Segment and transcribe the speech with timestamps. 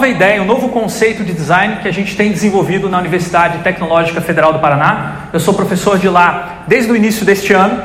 [0.00, 4.20] nova ideia, um novo conceito de design que a gente tem desenvolvido na Universidade Tecnológica
[4.20, 5.28] Federal do Paraná.
[5.32, 7.82] Eu sou professor de lá desde o início deste ano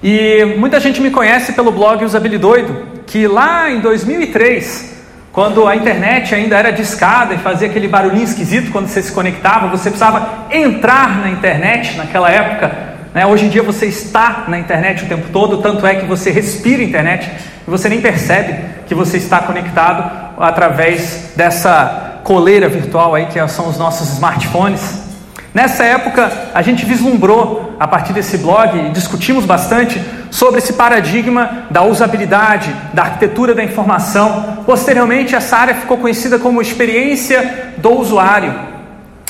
[0.00, 4.96] e muita gente me conhece pelo blog Usabilidoido, que lá em 2003,
[5.32, 9.66] quando a internet ainda era discada e fazia aquele barulhinho esquisito quando você se conectava,
[9.66, 12.93] você precisava entrar na internet naquela época.
[13.14, 13.24] Né?
[13.24, 16.82] Hoje em dia você está na internet o tempo todo, tanto é que você respira
[16.82, 17.30] internet
[17.66, 18.56] e você nem percebe
[18.88, 25.04] que você está conectado através dessa coleira virtual aí que são os nossos smartphones.
[25.54, 31.66] Nessa época, a gente vislumbrou a partir desse blog e discutimos bastante sobre esse paradigma
[31.70, 34.64] da usabilidade, da arquitetura da informação.
[34.66, 38.52] Posteriormente, essa área ficou conhecida como experiência do usuário.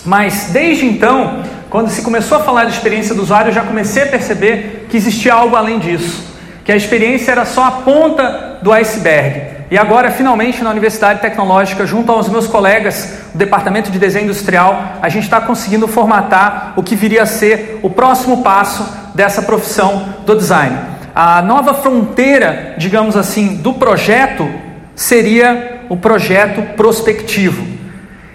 [0.02, 1.42] Mas desde então,
[1.74, 4.96] quando se começou a falar de experiência do usuário, eu já comecei a perceber que
[4.96, 6.22] existia algo além disso,
[6.64, 9.66] que a experiência era só a ponta do iceberg.
[9.72, 15.00] E agora, finalmente, na Universidade Tecnológica, junto aos meus colegas do Departamento de Desenho Industrial,
[15.02, 20.14] a gente está conseguindo formatar o que viria a ser o próximo passo dessa profissão
[20.24, 20.78] do design.
[21.12, 24.48] A nova fronteira, digamos assim, do projeto
[24.94, 27.73] seria o projeto prospectivo.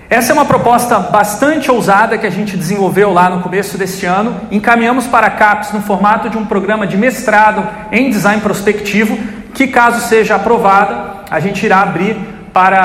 [0.09, 4.35] Essa é uma proposta bastante ousada que a gente desenvolveu lá no começo deste ano.
[4.49, 9.15] Encaminhamos para a CAPES no formato de um programa de mestrado em design prospectivo,
[9.53, 12.17] que, caso seja aprovada, a gente irá abrir
[12.51, 12.79] para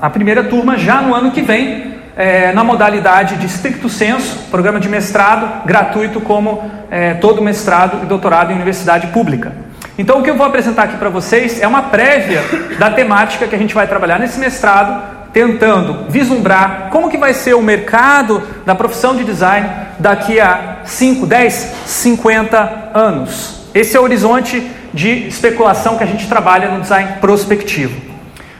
[0.00, 4.46] a, a primeira turma já no ano que vem, é, na modalidade de stricto senso,
[4.48, 9.52] programa de mestrado gratuito, como é, todo mestrado e doutorado em universidade pública.
[9.98, 12.40] Então, o que eu vou apresentar aqui para vocês é uma prévia
[12.78, 17.54] da temática que a gente vai trabalhar nesse mestrado, tentando vislumbrar como que vai ser
[17.54, 23.60] o mercado da profissão de design daqui a 5, 10, 50 anos.
[23.74, 28.08] Esse é o horizonte de especulação que a gente trabalha no design prospectivo.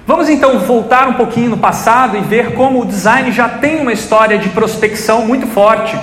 [0.07, 3.93] Vamos então voltar um pouquinho no passado e ver como o design já tem uma
[3.93, 5.99] história de prospecção muito forte.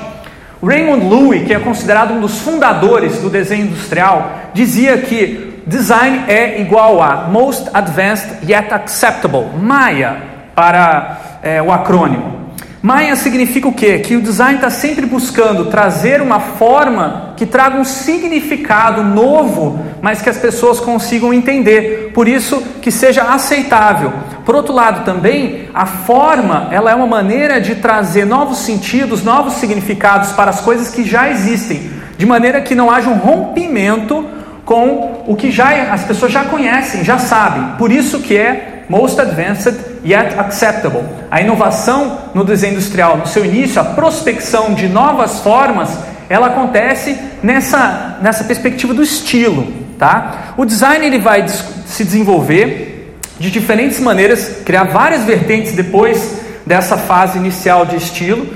[0.64, 6.62] Raymond Loewy, que é considerado um dos fundadores do desenho industrial, dizia que design é
[6.62, 12.46] igual a Most Advanced Yet Acceptable, MAIA, para é, o acrônimo.
[12.86, 13.98] Maia significa o quê?
[13.98, 20.22] Que o design está sempre buscando trazer uma forma que traga um significado novo, mas
[20.22, 22.12] que as pessoas consigam entender.
[22.14, 24.14] Por isso que seja aceitável.
[24.46, 29.54] Por outro lado, também a forma ela é uma maneira de trazer novos sentidos, novos
[29.56, 34.30] significados para as coisas que já existem, de maneira que não haja um rompimento
[34.64, 37.78] com o que já as pessoas já conhecem, já sabem.
[37.80, 41.04] Por isso que é most advanced yet acceptable.
[41.30, 45.90] A inovação no desenho industrial, no seu início, a prospecção de novas formas,
[46.30, 49.68] ela acontece nessa, nessa perspectiva do estilo.
[49.98, 50.54] Tá?
[50.58, 57.38] O design ele vai se desenvolver de diferentes maneiras, criar várias vertentes depois dessa fase
[57.38, 58.48] inicial de estilo.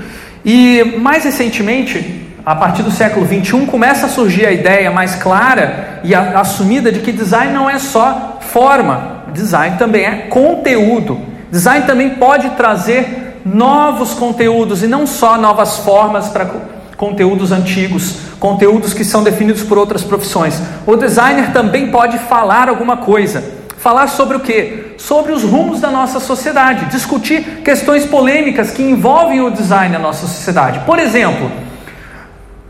[0.44, 6.00] E mais recentemente, a partir do século 21, começa a surgir a ideia mais clara
[6.02, 11.20] e assumida de que design não é só forma, design também é conteúdo.
[11.50, 16.50] Design também pode trazer novos conteúdos e não só novas formas para
[16.96, 20.60] conteúdos antigos, conteúdos que são definidos por outras profissões.
[20.86, 23.42] O designer também pode falar alguma coisa.
[23.78, 24.94] Falar sobre o que?
[24.98, 30.26] Sobre os rumos da nossa sociedade, discutir questões polêmicas que envolvem o design na nossa
[30.26, 30.80] sociedade.
[30.80, 31.50] Por exemplo,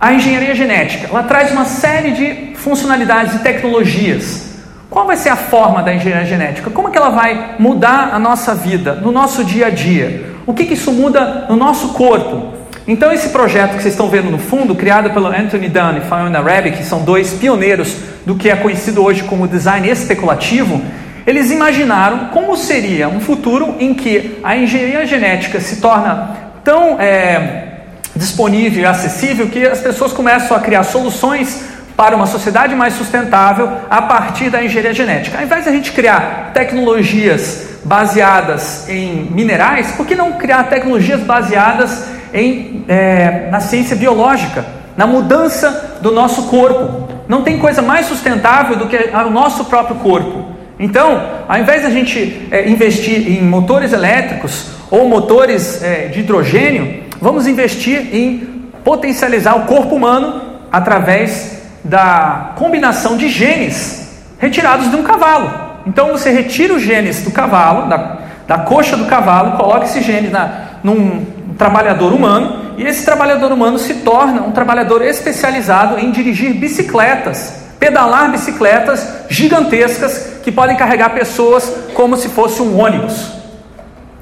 [0.00, 4.49] a engenharia genética, ela traz uma série de funcionalidades e tecnologias
[4.90, 6.68] qual vai ser a forma da engenharia genética?
[6.68, 10.34] Como é que ela vai mudar a nossa vida, no nosso dia a dia?
[10.44, 12.54] O que, que isso muda no nosso corpo?
[12.88, 16.40] Então, esse projeto que vocês estão vendo no fundo, criado pelo Anthony Dunn e Fiona
[16.40, 17.94] Rabbit, que são dois pioneiros
[18.26, 20.82] do que é conhecido hoje como design especulativo,
[21.24, 27.74] eles imaginaram como seria um futuro em que a engenharia genética se torna tão é,
[28.16, 31.69] disponível e acessível que as pessoas começam a criar soluções
[32.00, 35.36] para uma sociedade mais sustentável a partir da engenharia genética.
[35.36, 41.20] Ao invés de a gente criar tecnologias baseadas em minerais, por que não criar tecnologias
[41.20, 44.64] baseadas em, é, na ciência biológica,
[44.96, 47.06] na mudança do nosso corpo?
[47.28, 50.54] Não tem coisa mais sustentável do que o nosso próprio corpo.
[50.78, 56.20] Então, ao invés de a gente é, investir em motores elétricos ou motores é, de
[56.20, 58.38] hidrogênio, vamos investir em
[58.82, 60.40] potencializar o corpo humano
[60.72, 65.70] através da combinação de genes retirados de um cavalo.
[65.86, 70.28] Então você retira os genes do cavalo, da, da coxa do cavalo, coloca esse gene
[70.28, 71.24] na, num
[71.56, 78.30] trabalhador humano, e esse trabalhador humano se torna um trabalhador especializado em dirigir bicicletas, pedalar
[78.30, 83.32] bicicletas gigantescas que podem carregar pessoas como se fosse um ônibus.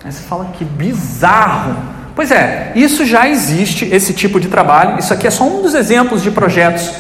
[0.05, 1.77] Aí você fala que bizarro.
[2.15, 4.99] Pois é, isso já existe, esse tipo de trabalho.
[4.99, 6.91] Isso aqui é só um dos exemplos de projetos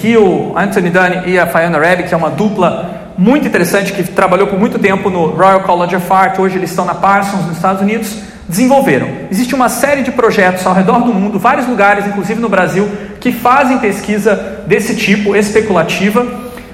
[0.00, 4.02] que o Anthony Dunn e a Fiona Rabb, que é uma dupla muito interessante, que
[4.02, 7.56] trabalhou por muito tempo no Royal College of Art, hoje eles estão na Parsons, nos
[7.56, 8.16] Estados Unidos,
[8.48, 9.06] desenvolveram.
[9.30, 12.88] Existe uma série de projetos ao redor do mundo, vários lugares, inclusive no Brasil,
[13.20, 16.26] que fazem pesquisa desse tipo, especulativa,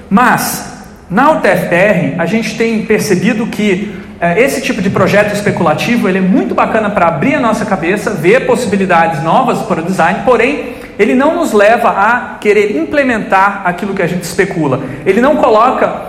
[0.09, 6.19] mas na UTFPR a gente tem percebido que eh, esse tipo de projeto especulativo ele
[6.19, 10.76] é muito bacana para abrir a nossa cabeça, ver possibilidades novas para o design, porém
[10.97, 14.81] ele não nos leva a querer implementar aquilo que a gente especula.
[15.05, 16.01] Ele não coloca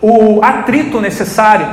[0.00, 1.66] o atrito necessário,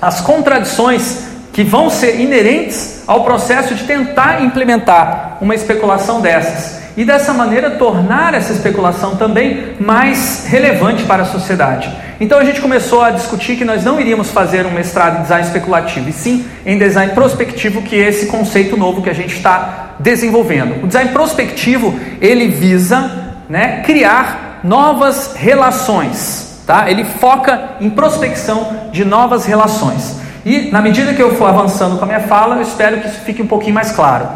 [0.00, 7.02] as contradições que vão ser inerentes ao processo de tentar implementar uma especulação dessas e
[7.02, 11.90] dessa maneira tornar essa especulação também mais relevante para a sociedade.
[12.20, 15.46] Então a gente começou a discutir que nós não iríamos fazer um mestrado em design
[15.46, 19.94] especulativo, e sim em design prospectivo, que é esse conceito novo que a gente está
[19.98, 20.84] desenvolvendo.
[20.84, 26.90] O design prospectivo ele visa né, criar novas relações Tá?
[26.90, 30.16] Ele foca em prospecção de novas relações.
[30.46, 33.18] E na medida que eu for avançando com a minha fala, eu espero que isso
[33.22, 34.28] fique um pouquinho mais claro.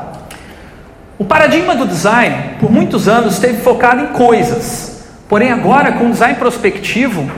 [1.16, 5.04] O paradigma do design, por muitos anos, esteve focado em coisas.
[5.28, 7.30] Porém, agora, com o design prospectivo,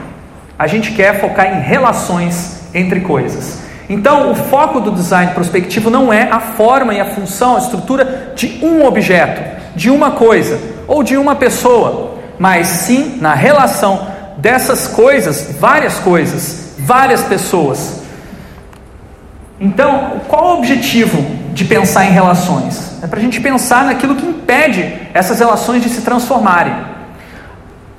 [0.57, 3.59] a gente quer focar em relações entre coisas.
[3.87, 8.33] Então, o foco do design prospectivo não é a forma e a função, a estrutura
[8.35, 9.39] de um objeto,
[9.75, 16.73] de uma coisa ou de uma pessoa, mas sim na relação dessas coisas, várias coisas,
[16.79, 18.02] várias pessoas.
[19.59, 21.23] Então, qual o objetivo
[21.53, 23.01] de pensar em relações?
[23.01, 26.73] É para a gente pensar naquilo que impede essas relações de se transformarem.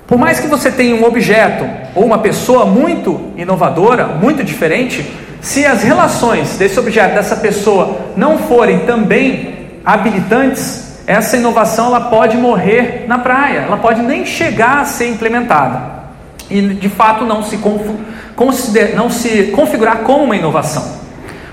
[0.06, 1.64] Por mais que você tenha um objeto
[1.94, 5.10] ou uma pessoa muito inovadora, muito diferente,
[5.40, 9.54] se as relações desse objeto, dessa pessoa, não forem também
[9.84, 15.94] habilitantes, essa inovação ela pode morrer na praia, ela pode nem chegar a ser implementada
[16.50, 17.58] e de fato não se,
[18.94, 21.03] não se configurar como uma inovação.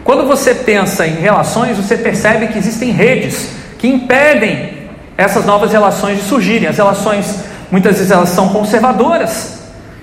[0.04, 6.18] Quando você pensa em relações, você percebe que existem redes que impedem essas novas relações
[6.18, 6.68] de surgirem.
[6.68, 9.60] As relações, muitas vezes, elas são conservadoras.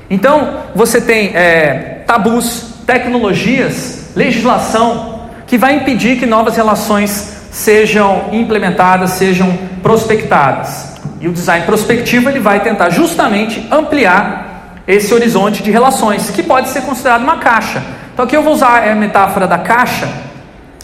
[0.09, 9.11] Então, você tem é, tabus, tecnologias, legislação que vai impedir que novas relações sejam implementadas,
[9.11, 10.97] sejam prospectadas.
[11.21, 16.69] E o design prospectivo ele vai tentar justamente ampliar esse horizonte de relações, que pode
[16.69, 17.83] ser considerado uma caixa.
[18.19, 20.09] Então aqui eu vou usar a metáfora da caixa,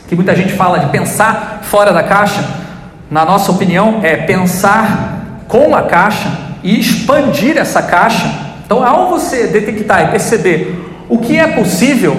[0.06, 2.48] que muita gente fala de pensar fora da caixa.
[3.10, 6.30] Na nossa opinião, é pensar com a caixa
[6.62, 8.32] e expandir essa caixa.
[8.64, 12.16] Então, ao você detectar e perceber o que é possível,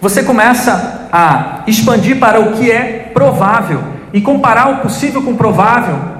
[0.00, 5.36] você começa a expandir para o que é provável e comparar o possível com o
[5.36, 6.16] provável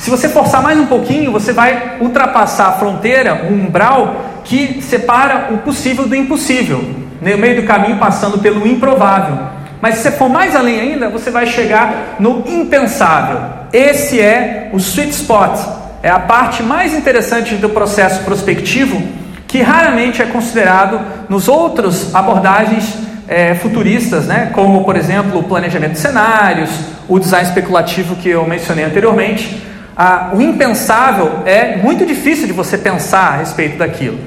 [0.00, 5.50] se você forçar mais um pouquinho, você vai ultrapassar a fronteira, o umbral que separa
[5.52, 6.82] o possível do impossível,
[7.20, 9.38] no meio do caminho passando pelo improvável.
[9.80, 13.40] Mas se você for mais além ainda, você vai chegar no impensável.
[13.72, 15.58] Esse é o sweet spot,
[16.02, 19.00] é a parte mais interessante do processo prospectivo,
[19.46, 22.94] que raramente é considerado nos outros abordagens
[23.26, 24.50] é, futuristas, né?
[24.52, 26.70] como por exemplo o planejamento de cenários,
[27.08, 29.70] o design especulativo que eu mencionei anteriormente
[30.02, 34.18] ah, o impensável é muito difícil de você pensar a respeito daquilo.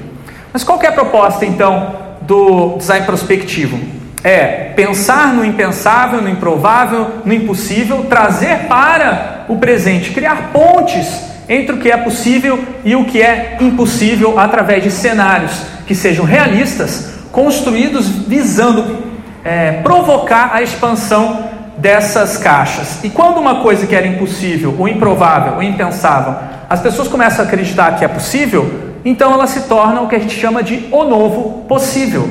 [0.52, 3.78] Mas qual é a proposta então do design prospectivo?
[4.22, 11.06] É pensar no impensável, no improvável, no impossível, trazer para o presente, criar pontes
[11.48, 15.52] entre o que é possível e o que é impossível através de cenários
[15.86, 19.04] que sejam realistas, construídos visando
[19.44, 23.04] é, provocar a expansão dessas caixas.
[23.04, 26.34] E quando uma coisa que era impossível, ou improvável, ou impensável,
[26.70, 30.18] as pessoas começam a acreditar que é possível, então ela se torna o que a
[30.18, 32.28] gente chama de o novo possível.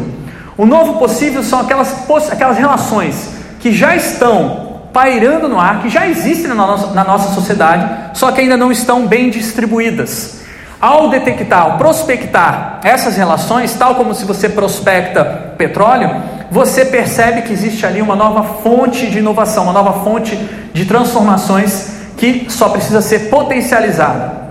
[0.57, 6.07] O novo possível são aquelas, aquelas relações que já estão pairando no ar, que já
[6.07, 10.41] existem na nossa, na nossa sociedade, só que ainda não estão bem distribuídas.
[10.79, 15.23] Ao detectar, ao prospectar essas relações, tal como se você prospecta
[15.57, 16.11] petróleo,
[16.51, 20.35] você percebe que existe ali uma nova fonte de inovação, uma nova fonte
[20.73, 24.42] de transformações que só precisa ser potencializada.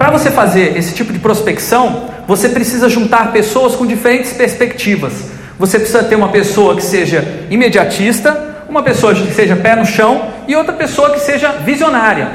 [0.00, 5.12] Para você fazer esse tipo de prospecção, você precisa juntar pessoas com diferentes perspectivas.
[5.58, 10.30] Você precisa ter uma pessoa que seja imediatista, uma pessoa que seja pé no chão
[10.48, 12.30] e outra pessoa que seja visionária.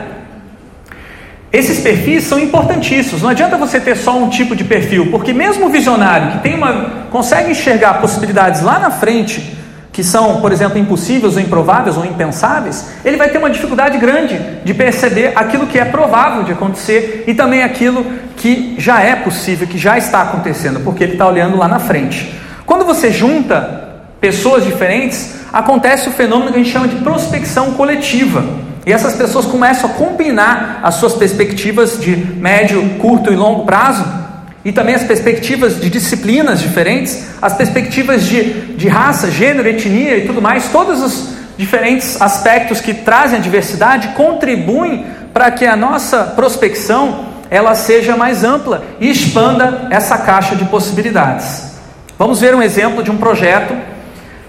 [1.52, 3.24] Esses perfis são importantíssimos.
[3.24, 6.54] Não adianta você ter só um tipo de perfil, porque mesmo o visionário que tem
[6.54, 9.58] uma consegue enxergar possibilidades lá na frente,
[9.96, 14.38] que são, por exemplo, impossíveis ou improváveis ou impensáveis, ele vai ter uma dificuldade grande
[14.66, 19.66] de perceber aquilo que é provável de acontecer e também aquilo que já é possível,
[19.66, 22.38] que já está acontecendo, porque ele está olhando lá na frente.
[22.66, 28.44] Quando você junta pessoas diferentes, acontece o fenômeno que a gente chama de prospecção coletiva.
[28.86, 34.25] E essas pessoas começam a combinar as suas perspectivas de médio, curto e longo prazo
[34.66, 40.26] e também as perspectivas de disciplinas diferentes, as perspectivas de, de raça, gênero, etnia e
[40.26, 46.24] tudo mais, todos os diferentes aspectos que trazem a diversidade contribuem para que a nossa
[46.24, 51.76] prospecção ela seja mais ampla e expanda essa caixa de possibilidades.
[52.18, 53.76] Vamos ver um exemplo de um projeto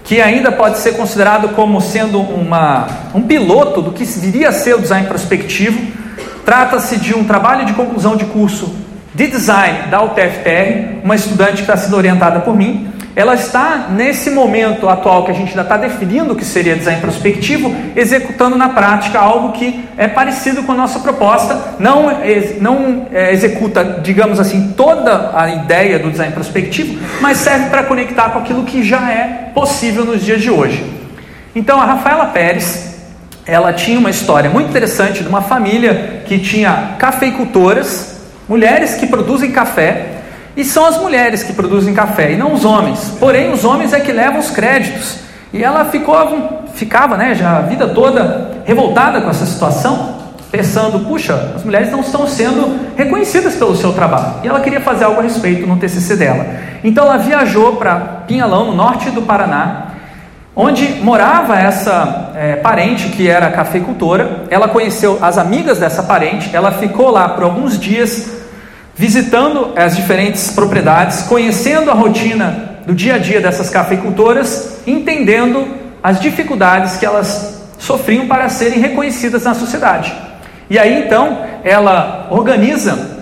[0.03, 4.73] que ainda pode ser considerado como sendo uma, um piloto do que viria a ser
[4.73, 5.79] o design prospectivo.
[6.43, 8.86] Trata-se de um trabalho de conclusão de curso
[9.17, 14.29] de design da UTFPR, uma estudante que está sendo orientada por mim, ela está nesse
[14.29, 18.69] momento atual que a gente ainda está definindo o que seria design prospectivo, executando na
[18.69, 22.11] prática algo que é parecido com a nossa proposta, não,
[22.61, 28.29] não é, executa, digamos assim, toda a ideia do design prospectivo, mas serve para conectar
[28.29, 30.85] com aquilo que já é possível nos dias de hoje.
[31.55, 32.99] Então a Rafaela Pérez,
[33.47, 38.16] ela tinha uma história muito interessante de uma família que tinha cafeicultoras
[38.47, 40.17] mulheres que produzem café,
[40.55, 43.15] e são as mulheres que produzem café, e não os homens.
[43.19, 45.19] Porém, os homens é que levam os créditos.
[45.53, 50.15] E ela ficou, ficava né, já a vida toda revoltada com essa situação,
[50.51, 54.33] pensando: puxa, as mulheres não estão sendo reconhecidas pelo seu trabalho.
[54.43, 56.45] E ela queria fazer algo a respeito no TCC dela.
[56.83, 57.95] Então ela viajou para
[58.27, 59.87] Pinhalão, no norte do Paraná,
[60.55, 64.45] onde morava essa é, parente que era cafeicultora.
[64.49, 68.36] Ela conheceu as amigas dessa parente, ela ficou lá por alguns dias
[68.97, 75.67] visitando as diferentes propriedades, conhecendo a rotina do dia a dia dessas cafeicultoras, entendendo
[76.01, 80.13] as dificuldades que elas sofriam para serem reconhecidas na sociedade.
[80.69, 83.17] E aí então ela organiza,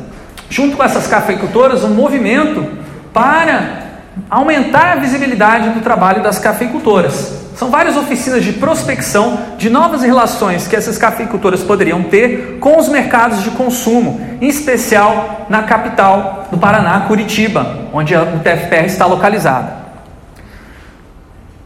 [0.50, 2.66] junto com essas cafeicultoras, um movimento
[3.14, 3.85] para
[4.30, 7.46] aumentar a visibilidade do trabalho das cafeicultoras.
[7.56, 12.90] São várias oficinas de prospecção de novas relações que essas cafeicultoras poderiam ter com os
[12.90, 19.72] mercados de consumo, em especial na capital do Paraná, Curitiba, onde o TFPR está localizado.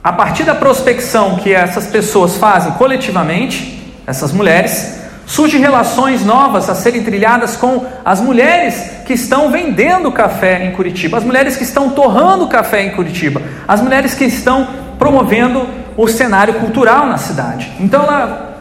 [0.03, 6.73] A partir da prospecção que essas pessoas fazem coletivamente, essas mulheres, Surgem relações novas a
[6.73, 11.91] serem trilhadas com as mulheres que estão vendendo café em Curitiba, as mulheres que estão
[11.91, 14.67] torrando café em Curitiba, as mulheres que estão
[14.97, 17.71] promovendo o cenário cultural na cidade.
[17.79, 18.55] Então ela,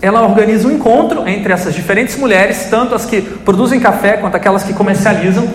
[0.00, 4.62] ela organiza um encontro entre essas diferentes mulheres, tanto as que produzem café quanto aquelas
[4.62, 5.46] que comercializam.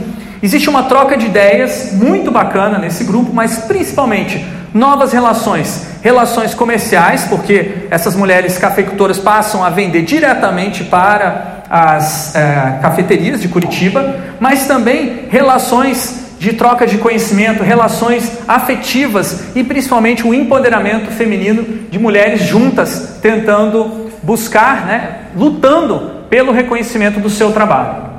[0.41, 7.25] Existe uma troca de ideias muito bacana nesse grupo, mas principalmente novas relações, relações comerciais,
[7.29, 14.67] porque essas mulheres cafeicultoras passam a vender diretamente para as é, cafeterias de Curitiba, mas
[14.67, 22.41] também relações de troca de conhecimento, relações afetivas e principalmente o empoderamento feminino de mulheres
[22.41, 28.14] juntas tentando buscar, né, lutando pelo reconhecimento do seu trabalho.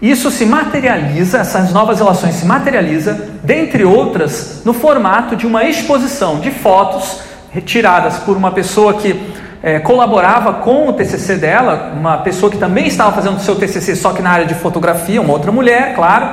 [0.00, 6.38] Isso se materializa, essas novas relações se materializa, dentre outras, no formato de uma exposição
[6.38, 9.20] de fotos retiradas por uma pessoa que
[9.60, 14.12] é, colaborava com o TCC dela, uma pessoa que também estava fazendo seu TCC só
[14.12, 16.28] que na área de fotografia, uma outra mulher, claro.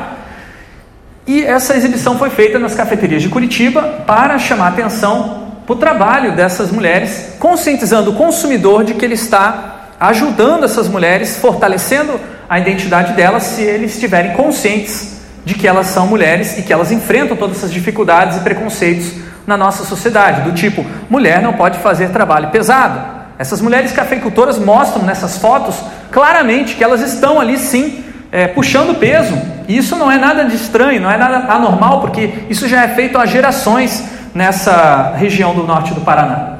[1.25, 6.35] E essa exibição foi feita nas cafeterias de Curitiba para chamar atenção para o trabalho
[6.35, 12.19] dessas mulheres, conscientizando o consumidor de que ele está ajudando essas mulheres, fortalecendo
[12.49, 16.91] a identidade delas se eles estiverem conscientes de que elas são mulheres e que elas
[16.91, 19.13] enfrentam todas essas dificuldades e preconceitos
[19.45, 22.99] na nossa sociedade, do tipo, mulher não pode fazer trabalho pesado.
[23.37, 25.75] Essas mulheres cafeicultoras mostram nessas fotos
[26.11, 29.37] claramente que elas estão ali sim é, puxando peso.
[29.67, 32.87] E isso não é nada de estranho, não é nada anormal, porque isso já é
[32.89, 36.54] feito há gerações nessa região do norte do Paraná.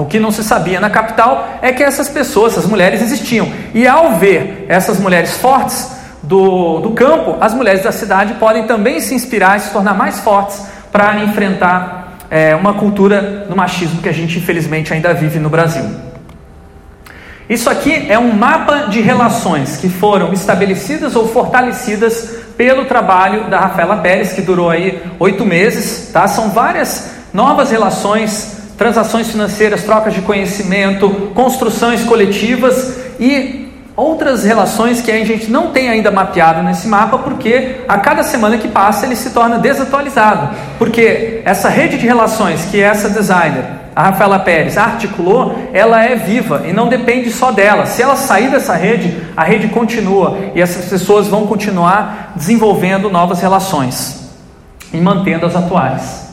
[0.00, 3.52] O que não se sabia na capital é que essas pessoas, essas mulheres existiam.
[3.74, 5.90] E ao ver essas mulheres fortes
[6.22, 10.20] do, do campo, as mulheres da cidade podem também se inspirar e se tornar mais
[10.20, 15.50] fortes para enfrentar é, uma cultura do machismo que a gente infelizmente ainda vive no
[15.50, 15.84] Brasil.
[17.46, 23.60] Isso aqui é um mapa de relações que foram estabelecidas ou fortalecidas pelo trabalho da
[23.60, 26.08] Rafaela Pérez, que durou aí oito meses.
[26.10, 26.26] Tá?
[26.26, 35.10] São várias novas relações transações financeiras, trocas de conhecimento, construções coletivas e outras relações que
[35.10, 39.16] a gente não tem ainda mapeado nesse mapa, porque a cada semana que passa ele
[39.16, 40.56] se torna desatualizado.
[40.78, 46.62] Porque essa rede de relações que essa designer, a Rafaela Pérez, articulou, ela é viva
[46.66, 47.84] e não depende só dela.
[47.84, 53.42] Se ela sair dessa rede, a rede continua e essas pessoas vão continuar desenvolvendo novas
[53.42, 54.30] relações
[54.90, 56.29] e mantendo as atuais.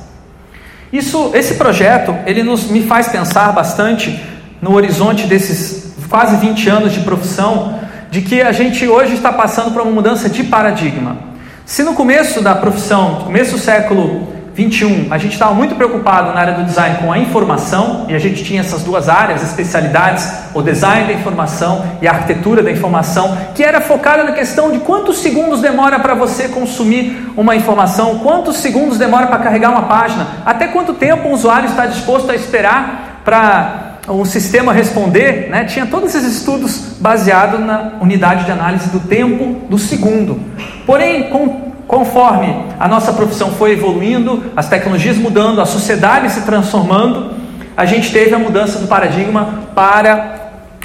[0.91, 4.19] Isso, esse projeto, ele nos, me faz pensar bastante
[4.61, 7.79] no horizonte desses quase 20 anos de profissão,
[8.09, 11.17] de que a gente hoje está passando por uma mudança de paradigma.
[11.65, 16.39] Se no começo da profissão, começo do século 21, a gente estava muito preocupado na
[16.39, 20.63] área do design com a informação, e a gente tinha essas duas áreas, especialidades, o
[20.63, 25.19] design da informação e a arquitetura da informação, que era focada na questão de quantos
[25.19, 30.65] segundos demora para você consumir uma informação, quantos segundos demora para carregar uma página, até
[30.65, 36.15] quanto tempo o usuário está disposto a esperar para o sistema responder, né, tinha todos
[36.15, 40.39] esses estudos baseados na unidade de análise do tempo do segundo.
[40.83, 47.31] Porém, com, conforme a nossa profissão foi evoluindo, as tecnologias mudando, a sociedade se transformando,
[47.75, 50.35] a gente teve a mudança do paradigma para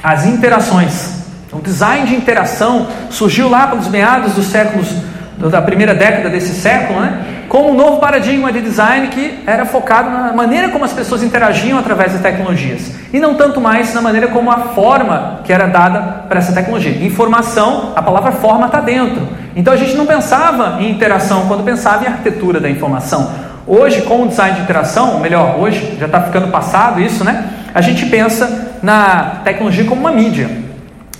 [0.02, 1.22] as interações.
[1.52, 4.88] O design de interação surgiu lá pelos meados dos séculos
[5.36, 7.44] da primeira década desse século, né?
[7.48, 11.78] como um novo paradigma de design que era focado na maneira como as pessoas interagiam
[11.78, 16.00] através das tecnologias e não tanto mais na maneira como a forma que era dada
[16.28, 17.04] para essa tecnologia.
[17.04, 19.28] Informação, a palavra forma está dentro.
[19.54, 23.30] Então a gente não pensava em interação quando pensava em arquitetura da informação.
[23.66, 27.48] Hoje, com o design de interação, ou melhor, hoje já está ficando passado isso, né?
[27.74, 30.50] A gente pensa na tecnologia como uma mídia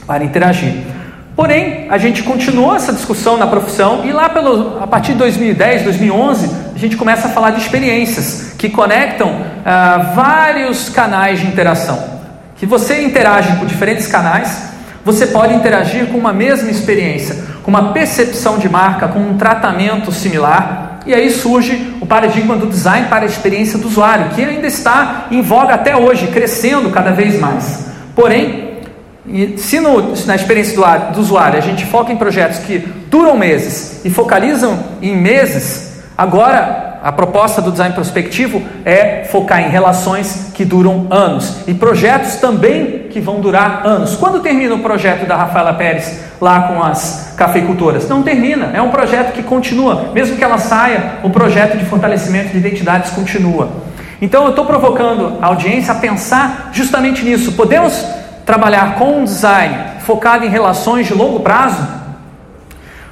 [0.07, 0.75] para interagir.
[1.35, 5.83] Porém, a gente continuou essa discussão na profissão e lá pelo, a partir de 2010,
[5.83, 12.21] 2011, a gente começa a falar de experiências que conectam ah, vários canais de interação.
[12.57, 14.72] Que você interage por diferentes canais,
[15.05, 20.13] você pode interagir com uma mesma experiência, com uma percepção de marca, com um tratamento
[20.13, 21.01] similar.
[21.05, 25.27] E aí surge o paradigma do design para a experiência do usuário, que ainda está
[25.31, 27.87] em voga até hoje, crescendo cada vez mais.
[28.15, 28.73] Porém,
[29.57, 34.05] se no, na experiência do, do, usuário a gente foca em projetos que duram meses
[34.05, 40.65] e focalizam em meses, agora a proposta do design prospectivo é focar em relações que
[40.65, 44.15] duram anos e projetos também que vão durar anos.
[44.15, 48.09] Quando termina o projeto da Rafaela Pérez lá com as cafeicultoras?
[48.09, 52.51] Não termina, é um projeto que continua, mesmo que ela saia, o projeto de fortalecimento
[52.51, 53.69] de identidades continua.
[54.21, 57.53] Então eu estou provocando a audiência a pensar justamente nisso.
[57.53, 58.07] Podemos
[58.47, 61.83] trabalhar com um design focado em relações de longo prazo?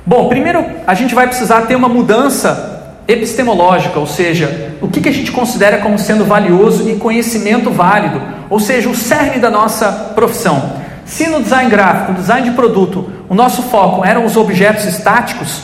[0.07, 2.69] Bom, primeiro a gente vai precisar ter uma mudança
[3.11, 8.61] epistemológica, ou seja, o que, a gente considera como sendo valioso e conhecimento válido, ou
[8.61, 10.81] seja, o cerne da nossa profissão.
[11.05, 15.62] Se no design gráfico, design de produto, o nosso foco eram os objetos estáticos,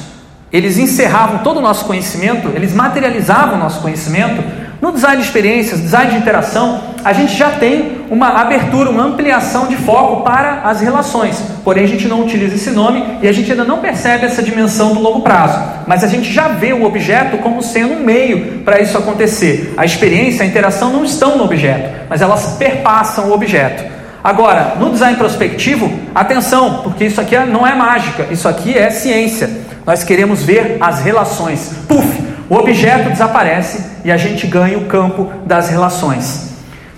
[0.52, 4.42] eles encerravam todo o nosso conhecimento, eles materializavam o nosso conhecimento,
[4.80, 9.68] no design de experiências, design de interação, a gente já tem uma abertura, uma ampliação
[9.68, 11.40] de foco para as relações.
[11.62, 14.92] Porém, a gente não utiliza esse nome e a gente ainda não percebe essa dimensão
[14.92, 15.56] do longo prazo.
[15.86, 19.72] Mas a gente já vê o objeto como sendo um meio para isso acontecer.
[19.76, 23.84] A experiência, a interação não estão no objeto, mas elas perpassam o objeto.
[24.24, 29.48] Agora, no design prospectivo, atenção, porque isso aqui não é mágica, isso aqui é ciência.
[29.86, 31.70] Nós queremos ver as relações.
[31.86, 32.04] Puf!
[32.50, 36.55] O objeto desaparece e a gente ganha o campo das relações.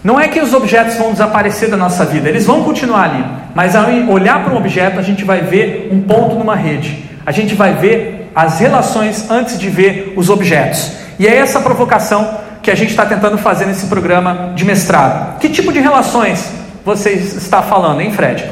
[0.08, 3.22] Não é que os objetos vão desaparecer da nossa vida, eles vão continuar ali,
[3.54, 7.30] mas ao olhar para um objeto, a gente vai ver um ponto numa rede, a
[7.30, 10.92] gente vai ver as relações antes de ver os objetos.
[11.18, 15.38] E é essa provocação que a gente está tentando fazer nesse programa de mestrado.
[15.40, 16.52] Que tipo de relações
[16.86, 18.48] você está falando, hein, Fred?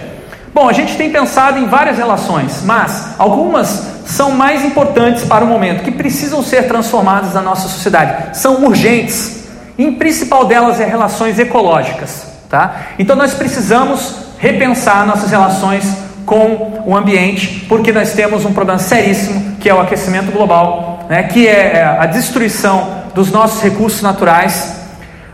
[0.52, 5.48] Bom, a gente tem pensado em várias relações, mas algumas são mais importantes para o
[5.48, 9.45] momento, que precisam ser transformadas na nossa sociedade, são urgentes.
[9.78, 12.88] E em principal delas é relações ecológicas, tá?
[12.98, 19.56] Então nós precisamos repensar nossas relações com o ambiente, porque nós temos um problema seríssimo,
[19.60, 21.22] que é o aquecimento global, né?
[21.22, 24.80] que é, é a destruição dos nossos recursos naturais,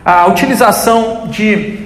[0.05, 1.79] a utilização de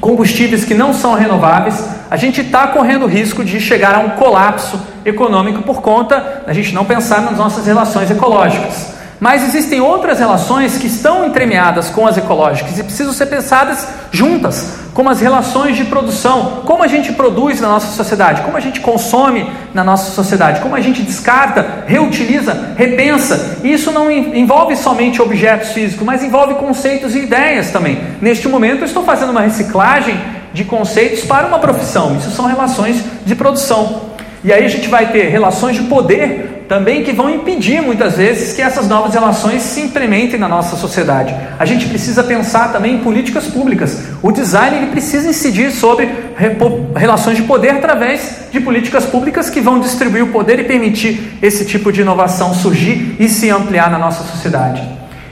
[0.00, 4.10] combustíveis que não são renováveis, a gente está correndo o risco de chegar a um
[4.10, 8.94] colapso econômico por conta da gente não pensar nas nossas relações ecológicas.
[9.20, 14.78] Mas existem outras relações que estão entremeadas com as ecológicas e precisam ser pensadas juntas,
[14.92, 18.80] como as relações de produção, como a gente produz na nossa sociedade, como a gente
[18.80, 23.58] consome na nossa sociedade, como a gente descarta, reutiliza, repensa.
[23.62, 27.98] E isso não envolve somente objetos físicos, mas envolve conceitos e ideias também.
[28.20, 30.18] Neste momento, eu estou fazendo uma reciclagem
[30.52, 32.16] de conceitos para uma profissão.
[32.16, 34.13] Isso são relações de produção.
[34.44, 38.54] E aí a gente vai ter relações de poder também que vão impedir muitas vezes
[38.54, 41.34] que essas novas relações se implementem na nossa sociedade.
[41.58, 44.02] A gente precisa pensar também em políticas públicas.
[44.22, 46.10] O design ele precisa incidir sobre
[46.94, 51.64] relações de poder através de políticas públicas que vão distribuir o poder e permitir esse
[51.64, 54.82] tipo de inovação surgir e se ampliar na nossa sociedade.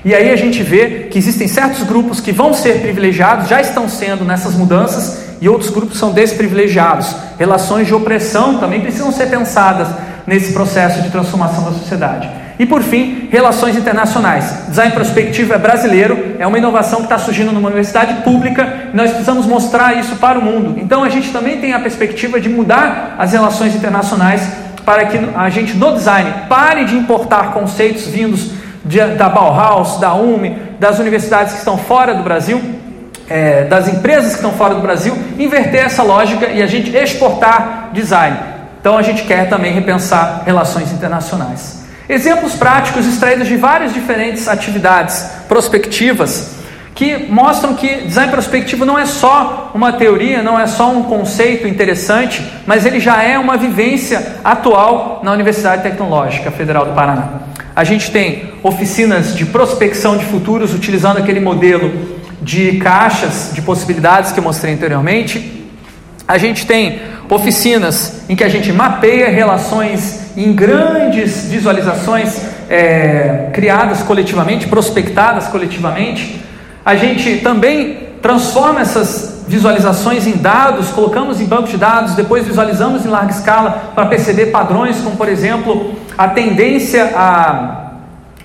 [0.04, 3.88] E aí a gente vê que existem certos grupos que vão ser privilegiados, já estão
[3.88, 7.16] sendo nessas mudanças, e outros grupos são desprivilegiados.
[7.36, 9.88] Relações de opressão também precisam ser pensadas
[10.24, 12.30] nesse processo de transformação da sociedade.
[12.60, 14.68] E por fim, relações internacionais.
[14.68, 19.44] Design prospectivo é brasileiro, é uma inovação que está surgindo numa universidade pública nós precisamos
[19.44, 20.78] mostrar isso para o mundo.
[20.78, 24.48] Então a gente também tem a perspectiva de mudar as relações internacionais
[24.84, 28.52] para que a gente no design pare de importar conceitos vindos
[28.84, 32.81] de, da Bauhaus, da UME, das universidades que estão fora do Brasil
[33.28, 37.90] é, das empresas que estão fora do Brasil, inverter essa lógica e a gente exportar
[37.92, 38.36] design.
[38.80, 41.82] Então a gente quer também repensar relações internacionais.
[42.08, 46.62] Exemplos práticos extraídos de várias diferentes atividades prospectivas
[46.94, 51.66] que mostram que design prospectivo não é só uma teoria, não é só um conceito
[51.66, 57.40] interessante, mas ele já é uma vivência atual na Universidade Tecnológica Federal do Paraná.
[57.74, 62.11] A gente tem oficinas de prospecção de futuros utilizando aquele modelo
[62.42, 65.70] de caixas de possibilidades que eu mostrei anteriormente.
[66.26, 74.02] A gente tem oficinas em que a gente mapeia relações em grandes visualizações é, criadas
[74.02, 76.40] coletivamente, prospectadas coletivamente.
[76.84, 83.04] A gente também transforma essas visualizações em dados, colocamos em bancos de dados, depois visualizamos
[83.04, 87.81] em larga escala para perceber padrões, como por exemplo a tendência a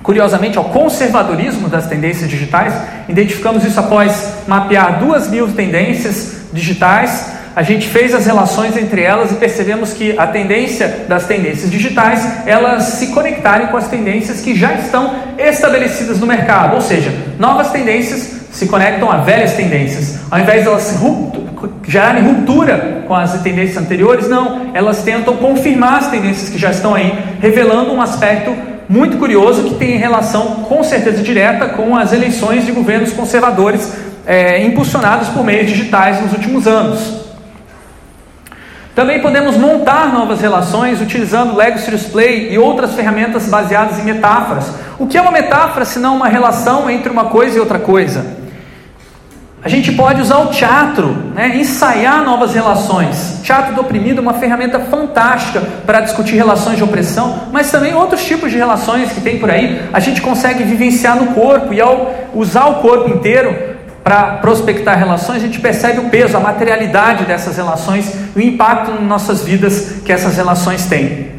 [0.03, 2.73] curiosamente, ao conservadorismo das tendências digitais.
[3.09, 7.37] Identificamos isso após mapear duas mil tendências digitais.
[7.55, 12.45] A gente fez as relações entre elas e percebemos que a tendência das tendências digitais
[12.45, 17.71] elas se conectarem com as tendências que já estão estabelecidas no mercado, ou seja, novas
[17.71, 20.19] tendências se conectam a velhas tendências.
[20.29, 20.99] Ao invés de elas
[21.87, 26.93] gerarem ruptura com as tendências anteriores, não, elas tentam confirmar as tendências que já estão
[26.93, 28.55] aí, revelando um aspecto
[28.89, 33.93] muito curioso que tem relação com certeza direta com as eleições de governos conservadores
[34.25, 37.27] é, impulsionados por meios digitais nos últimos anos.
[38.95, 44.71] Também podemos montar novas relações utilizando Lego Serious Play e outras ferramentas baseadas em metáforas.
[44.97, 48.25] O que é uma metáfora se não uma relação entre uma coisa e outra coisa?
[49.63, 53.39] A gente pode usar o teatro, né, ensaiar novas relações.
[53.41, 58.23] Teatro do oprimido é uma ferramenta fantástica para discutir relações de opressão, mas também outros
[58.23, 59.81] tipos de relações que tem por aí.
[59.91, 65.43] A gente consegue vivenciar no corpo e ao usar o corpo inteiro para prospectar relações,
[65.43, 70.01] a gente percebe o peso, a materialidade dessas relações e o impacto nas nossas vidas
[70.05, 71.36] que essas relações têm.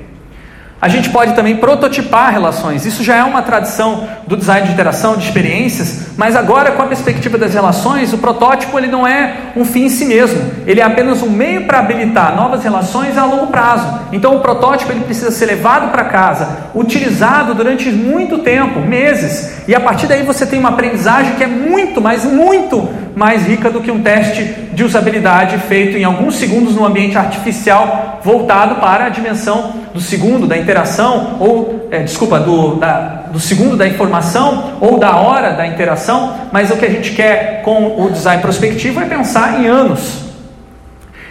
[0.81, 2.87] A gente pode também prototipar relações.
[2.87, 6.87] Isso já é uma tradição do design de interação, de experiências, mas agora com a
[6.87, 10.41] perspectiva das relações, o protótipo ele não é um fim em si mesmo.
[10.67, 13.87] Ele é apenas um meio para habilitar novas relações a longo prazo.
[14.13, 19.75] Então o protótipo ele precisa ser levado para casa, utilizado durante muito tempo, meses, e
[19.75, 23.81] a partir daí você tem uma aprendizagem que é muito, mas muito mais rica do
[23.81, 29.09] que um teste de usabilidade feito em alguns segundos no ambiente artificial voltado para a
[29.09, 34.97] dimensão do segundo da interação ou é, desculpa do, da, do segundo da informação ou
[34.97, 39.07] da hora da interação, mas o que a gente quer com o design prospectivo é
[39.07, 40.21] pensar em anos.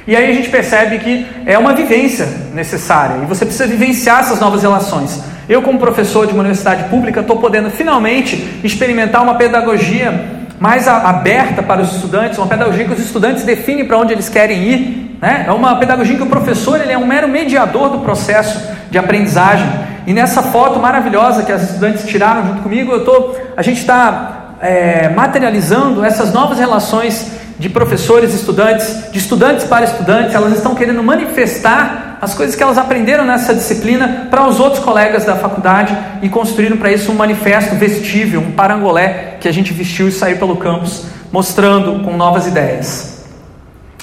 [0.06, 4.42] E aí a gente percebe que é uma vivência necessária e você precisa vivenciar essas
[4.42, 5.24] novas relações.
[5.48, 10.26] Eu, como professor de uma universidade pública, estou podendo finalmente experimentar uma pedagogia
[10.60, 14.64] mais aberta para os estudantes, uma pedagogia que os estudantes definem para onde eles querem
[14.64, 15.07] ir.
[15.22, 15.46] Né?
[15.48, 19.68] É uma pedagogia que o professor ele é um mero mediador do processo de aprendizagem.
[20.06, 24.56] E nessa foto maravilhosa que as estudantes tiraram junto comigo, eu tô, a gente está
[24.62, 31.04] é, materializando essas novas relações de professores estudantes, de estudantes para estudantes, elas estão querendo
[31.04, 36.30] manifestar as coisas que elas aprenderam nessa disciplina para os outros colegas da faculdade e
[36.30, 40.56] construíram para isso um manifesto vestível, um parangolé que a gente vestiu e saiu pelo
[40.58, 43.26] campus mostrando com novas ideias.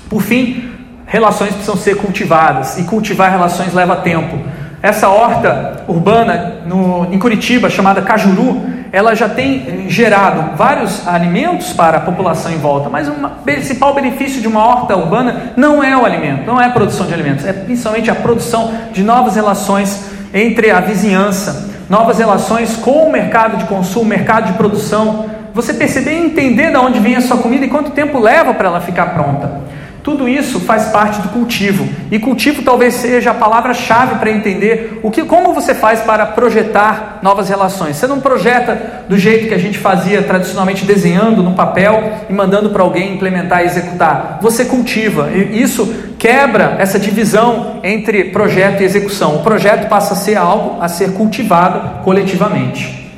[0.09, 0.74] Por fim,
[1.07, 4.39] relações precisam ser cultivadas e cultivar relações leva tempo.
[4.83, 8.63] Essa horta urbana no, em Curitiba, chamada Cajuru,
[8.93, 13.13] ela já tem gerado vários alimentos para a população em volta, mas o
[13.45, 17.13] principal benefício de uma horta urbana não é o alimento, não é a produção de
[17.13, 23.11] alimentos, é principalmente a produção de novas relações entre a vizinhança, novas relações com o
[23.11, 25.27] mercado de consumo, mercado de produção.
[25.53, 28.69] Você perceber e entender de onde vem a sua comida e quanto tempo leva para
[28.69, 29.63] ela ficar pronta.
[30.05, 31.89] Tudo isso faz parte do cultivo.
[32.11, 37.21] E cultivo talvez seja a palavra-chave para entender o que, como você faz para projetar
[37.23, 37.97] novas relações.
[37.97, 42.69] Você não projeta do jeito que a gente fazia tradicionalmente, desenhando no papel e mandando
[42.69, 44.41] para alguém implementar e executar.
[44.43, 45.31] Você cultiva.
[45.31, 49.37] E isso quebra essa divisão entre projeto e execução.
[49.37, 53.11] O projeto passa a ser algo a ser cultivado coletivamente.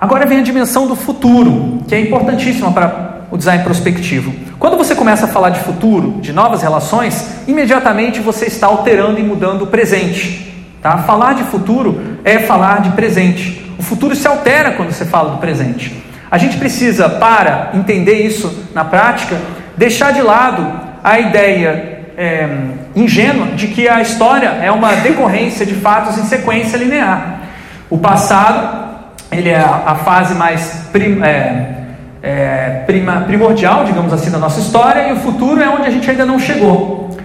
[0.00, 4.30] Agora vem a dimensão do futuro, que é importantíssima para o design prospectivo.
[4.58, 9.22] Quando você começa a falar de futuro, de novas relações, imediatamente você está alterando e
[9.22, 10.54] mudando o presente.
[10.82, 10.98] Tá?
[10.98, 13.72] Falar de futuro é falar de presente.
[13.78, 16.04] O futuro se altera quando você fala do presente.
[16.30, 19.36] A gente precisa, para entender isso na prática,
[19.78, 20.70] deixar de lado
[21.02, 22.48] a ideia é,
[22.94, 27.40] ingênua de que a história é uma decorrência de fatos em sequência linear.
[27.88, 28.82] O passado
[29.30, 31.81] ele é a, fase mais prim, é,
[32.22, 36.08] é, prima, primordial, digamos assim, da nossa história, e o futuro é onde a gente
[36.08, 37.16] ainda não chegou.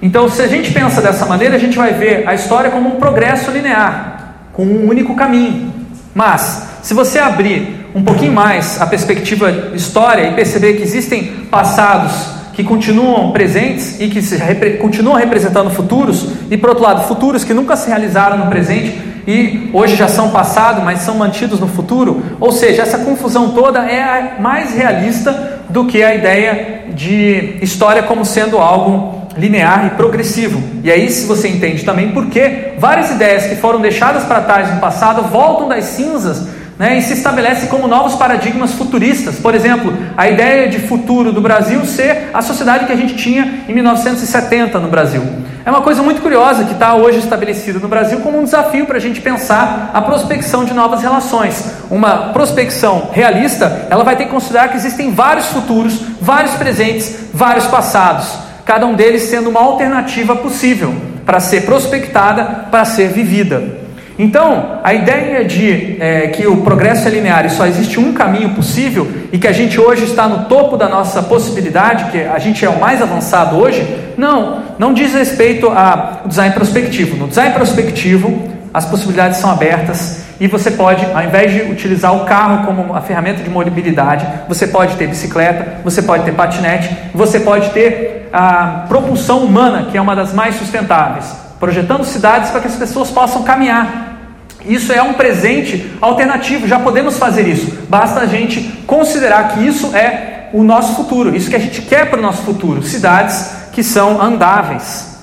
[0.00, 2.98] Então, se a gente pensa dessa maneira, a gente vai ver a história como um
[2.98, 5.72] progresso linear, com um único caminho.
[6.14, 12.36] Mas, se você abrir um pouquinho mais a perspectiva história e perceber que existem passados
[12.52, 17.44] que continuam presentes e que se, repre, continuam representando futuros, e por outro lado, futuros
[17.44, 21.66] que nunca se realizaram no presente e hoje já são passado, mas são mantidos no
[21.66, 22.22] futuro.
[22.38, 28.24] Ou seja, essa confusão toda é mais realista do que a ideia de história como
[28.24, 30.62] sendo algo linear e progressivo.
[30.82, 34.72] E aí, se você entende também por que várias ideias que foram deixadas para trás
[34.72, 39.36] no passado voltam das cinzas né, e se estabelece como novos paradigmas futuristas.
[39.36, 43.62] Por exemplo, a ideia de futuro do Brasil ser a sociedade que a gente tinha
[43.68, 45.22] em 1970 no Brasil.
[45.66, 48.98] É uma coisa muito curiosa que está hoje estabelecida no Brasil como um desafio para
[48.98, 51.72] a gente pensar a prospecção de novas relações.
[51.90, 57.66] Uma prospecção realista, ela vai ter que considerar que existem vários futuros, vários presentes, vários
[57.66, 58.28] passados,
[58.64, 63.85] cada um deles sendo uma alternativa possível para ser prospectada, para ser vivida.
[64.18, 68.50] Então, a ideia de é, que o progresso é linear e só existe um caminho
[68.50, 72.64] possível e que a gente hoje está no topo da nossa possibilidade, que a gente
[72.64, 77.14] é o mais avançado hoje, não, não diz respeito ao design prospectivo.
[77.16, 82.24] No design prospectivo, as possibilidades são abertas e você pode, ao invés de utilizar o
[82.24, 87.38] carro como uma ferramenta de mobilidade, você pode ter bicicleta, você pode ter patinete, você
[87.38, 92.68] pode ter a propulsão humana, que é uma das mais sustentáveis projetando cidades para que
[92.68, 94.16] as pessoas possam caminhar.
[94.64, 97.70] Isso é um presente alternativo, já podemos fazer isso.
[97.88, 102.10] Basta a gente considerar que isso é o nosso futuro, isso que a gente quer
[102.10, 105.16] para o nosso futuro, cidades que são andáveis.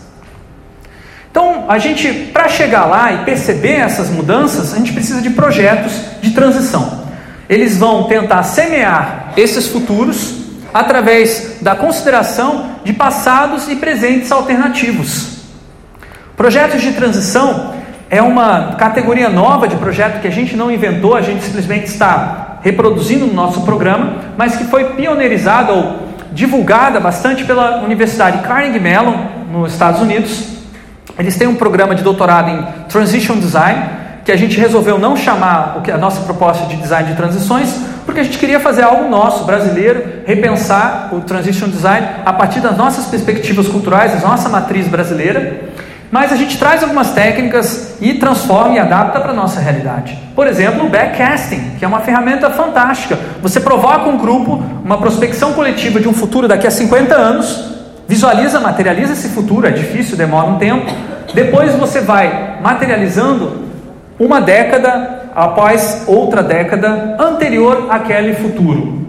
[1.29, 5.93] Então, a gente, para chegar lá e perceber essas mudanças, a gente precisa de projetos
[6.21, 7.03] de transição.
[7.49, 10.35] Eles vão tentar semear esses futuros
[10.73, 15.42] através da consideração de passados e presentes alternativos.
[16.43, 17.73] Projetos de transição
[18.09, 22.57] é uma categoria nova de projeto que a gente não inventou, a gente simplesmente está
[22.61, 25.99] reproduzindo no nosso programa, mas que foi pioneirizada ou
[26.33, 29.15] divulgada bastante pela Universidade Carnegie Mellon,
[29.53, 30.49] nos Estados Unidos.
[31.17, 33.81] Eles têm um programa de doutorado em Transition Design,
[34.25, 37.73] que a gente resolveu não chamar o que a nossa proposta de design de transições,
[38.05, 42.75] porque a gente queria fazer algo nosso, brasileiro, repensar o transition design a partir das
[42.75, 45.71] nossas perspectivas culturais, da nossa matriz brasileira
[46.13, 50.15] mas a gente traz algumas técnicas e transforma e adapta para a nossa realidade.
[50.35, 53.17] Por exemplo, o backcasting, que é uma ferramenta fantástica.
[53.41, 57.65] Você provoca um grupo, uma prospecção coletiva de um futuro daqui a 50 anos,
[58.07, 60.85] visualiza, materializa esse futuro, é difícil, demora um tempo.
[61.33, 63.63] Depois você vai materializando
[64.19, 69.02] uma década após outra década anterior àquele futuro.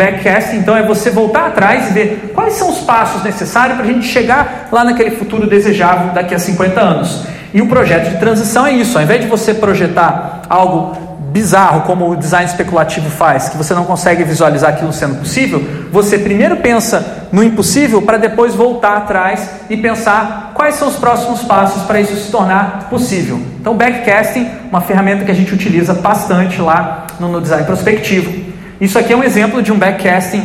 [0.00, 3.92] Backcast, então, é você voltar atrás e ver quais são os passos necessários para a
[3.92, 7.26] gente chegar lá naquele futuro desejável daqui a 50 anos.
[7.52, 10.96] E o projeto de transição é isso, ao invés de você projetar algo
[11.30, 16.18] bizarro como o design especulativo faz, que você não consegue visualizar aquilo sendo possível, você
[16.18, 21.82] primeiro pensa no impossível para depois voltar atrás e pensar quais são os próximos passos
[21.82, 23.38] para isso se tornar possível.
[23.60, 28.49] Então, backcasting, uma ferramenta que a gente utiliza bastante lá no design prospectivo.
[28.80, 30.42] Isso aqui é um exemplo de um backcasting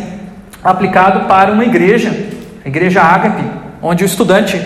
[0.61, 2.11] aplicado para uma igreja,
[2.65, 3.43] a igreja Ágape,
[3.81, 4.61] onde o estudante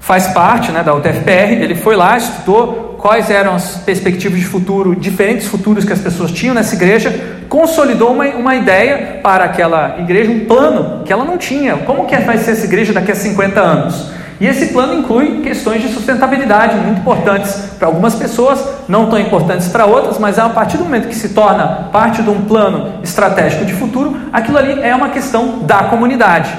[0.00, 4.96] faz parte né, da UTFPR, ele foi lá, estudou quais eram as perspectivas de futuro,
[4.96, 10.28] diferentes futuros que as pessoas tinham nessa igreja, consolidou uma, uma ideia para aquela igreja,
[10.30, 11.76] um plano que ela não tinha.
[11.76, 14.10] Como que vai ser essa igreja daqui a 50 anos?
[14.40, 19.68] E esse plano inclui questões de sustentabilidade muito importantes para algumas pessoas, não tão importantes
[19.68, 23.64] para outras, mas a partir do momento que se torna parte de um plano estratégico
[23.64, 26.52] de futuro, aquilo ali é uma questão da comunidade.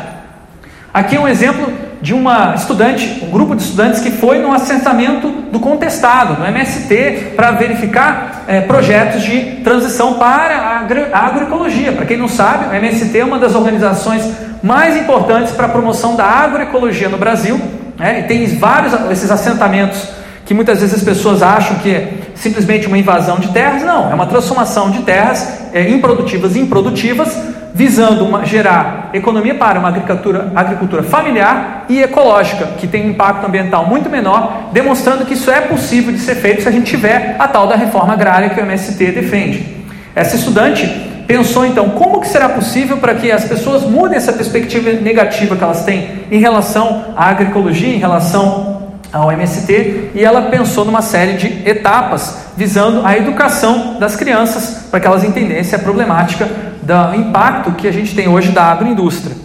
[0.94, 5.30] Aqui é um exemplo de uma estudante, um grupo de estudantes que foi no assentamento
[5.52, 11.94] do contestado, no MST, para verificar é, projetos de transição para a, agro a agroecologia.
[11.94, 14.22] Para quem não sabe, o MST é uma das organizações
[14.64, 17.60] mais importantes para a promoção da agroecologia no Brasil.
[18.00, 18.22] Né?
[18.22, 20.08] E tem vários esses assentamentos
[20.46, 23.84] que muitas vezes as pessoas acham que é simplesmente uma invasão de terras.
[23.84, 27.38] Não, é uma transformação de terras é, improdutivas em produtivas
[27.74, 33.46] visando uma, gerar economia para uma agricultura, agricultura familiar e ecológica, que tem um impacto
[33.48, 37.36] ambiental muito menor, demonstrando que isso é possível de ser feito se a gente tiver
[37.40, 39.76] a tal da reforma agrária que o MST defende.
[40.16, 44.92] Essa estudante pensou então como que será possível para que as pessoas mudem essa perspectiva
[44.94, 50.84] negativa que elas têm em relação à agroecologia, em relação ao MST, e ela pensou
[50.84, 56.50] numa série de etapas visando a educação das crianças para que elas entendessem a problemática
[56.82, 59.36] do impacto que a gente tem hoje da agroindústria.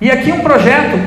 [0.00, 0.98] E aqui um projeto,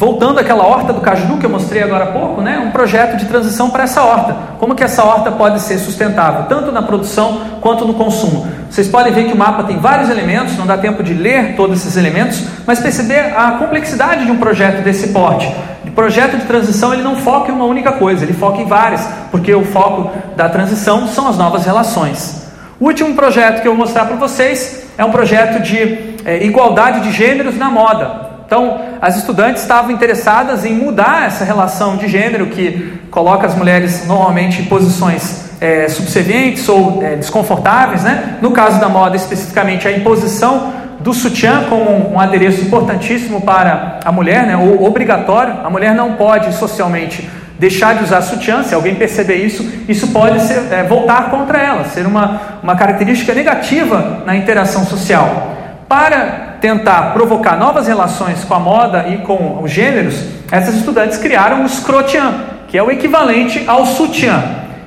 [0.00, 2.58] voltando àquela horta do Caju que eu mostrei agora há pouco, né?
[2.58, 4.34] um projeto de transição para essa horta.
[4.58, 8.48] Como que essa horta pode ser sustentável, tanto na produção quanto no consumo.
[8.70, 11.80] Vocês podem ver que o mapa tem vários elementos, não dá tempo de ler todos
[11.80, 15.54] esses elementos, mas perceber a complexidade de um projeto desse porte.
[15.84, 19.06] O projeto de transição ele não foca em uma única coisa, ele foca em várias,
[19.30, 22.46] porque o foco da transição são as novas relações.
[22.80, 27.00] O último projeto que eu vou mostrar para vocês é um projeto de é, igualdade
[27.00, 28.29] de gêneros na moda.
[28.50, 34.04] Então, as estudantes estavam interessadas em mudar essa relação de gênero que coloca as mulheres
[34.08, 38.02] normalmente em posições é, subservientes ou é, desconfortáveis.
[38.02, 38.38] Né?
[38.42, 44.10] No caso da moda, especificamente, a imposição do sutiã como um adereço importantíssimo para a
[44.10, 44.56] mulher, né?
[44.56, 45.54] ou obrigatório.
[45.62, 50.40] A mulher não pode socialmente deixar de usar sutiã, se alguém perceber isso, isso pode
[50.42, 55.54] ser, é, voltar contra ela, ser uma, uma característica negativa na interação social.
[55.88, 61.64] Para tentar provocar novas relações com a moda e com os gêneros, essas estudantes criaram
[61.64, 62.32] o scrotian,
[62.68, 64.42] que é o equivalente ao sutiã.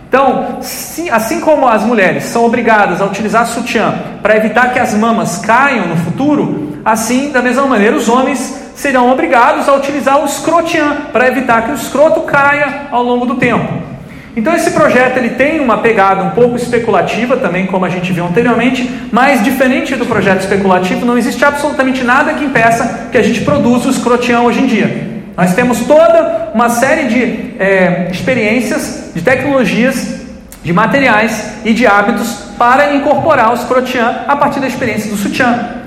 [0.07, 0.59] Então,
[1.11, 5.87] assim como as mulheres são obrigadas a utilizar sutiã para evitar que as mamas caiam
[5.87, 11.27] no futuro, assim, da mesma maneira, os homens serão obrigados a utilizar o escrotian para
[11.27, 13.92] evitar que o escroto caia ao longo do tempo.
[14.35, 18.25] Então esse projeto ele tem uma pegada um pouco especulativa também, como a gente viu
[18.25, 23.41] anteriormente, mas diferente do projeto especulativo, não existe absolutamente nada que impeça que a gente
[23.41, 25.13] produza o escrotian hoje em dia.
[25.37, 30.21] Nós temos toda uma série de é, experiências, de tecnologias,
[30.63, 35.83] de materiais e de hábitos para incorporar o escrotian a partir da experiência do sutiã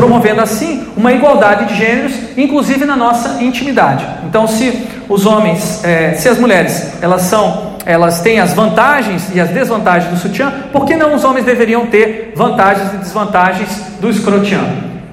[0.00, 4.06] promovendo assim uma igualdade de gêneros, inclusive na nossa intimidade.
[4.24, 9.40] Então, se os homens, é, se as mulheres, elas são, elas têm as vantagens e
[9.40, 14.10] as desvantagens do sutiã, por que não os homens deveriam ter vantagens e desvantagens do
[14.10, 14.60] escrotiã?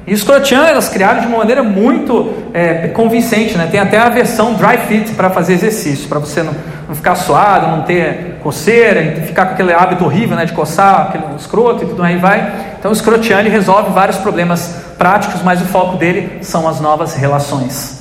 [0.07, 3.67] E o escrotiã elas criaram de uma maneira muito é, convincente, né?
[3.69, 6.53] Tem até a versão dry fit para fazer exercício, para você não,
[6.87, 11.35] não, ficar suado, não ter coceira, ficar com aquele hábito horrível, né, de coçar aquele
[11.35, 12.53] escroto e tudo aí vai.
[12.79, 17.96] Então o escrotiã resolve vários problemas práticos, mas o foco dele são as novas relações.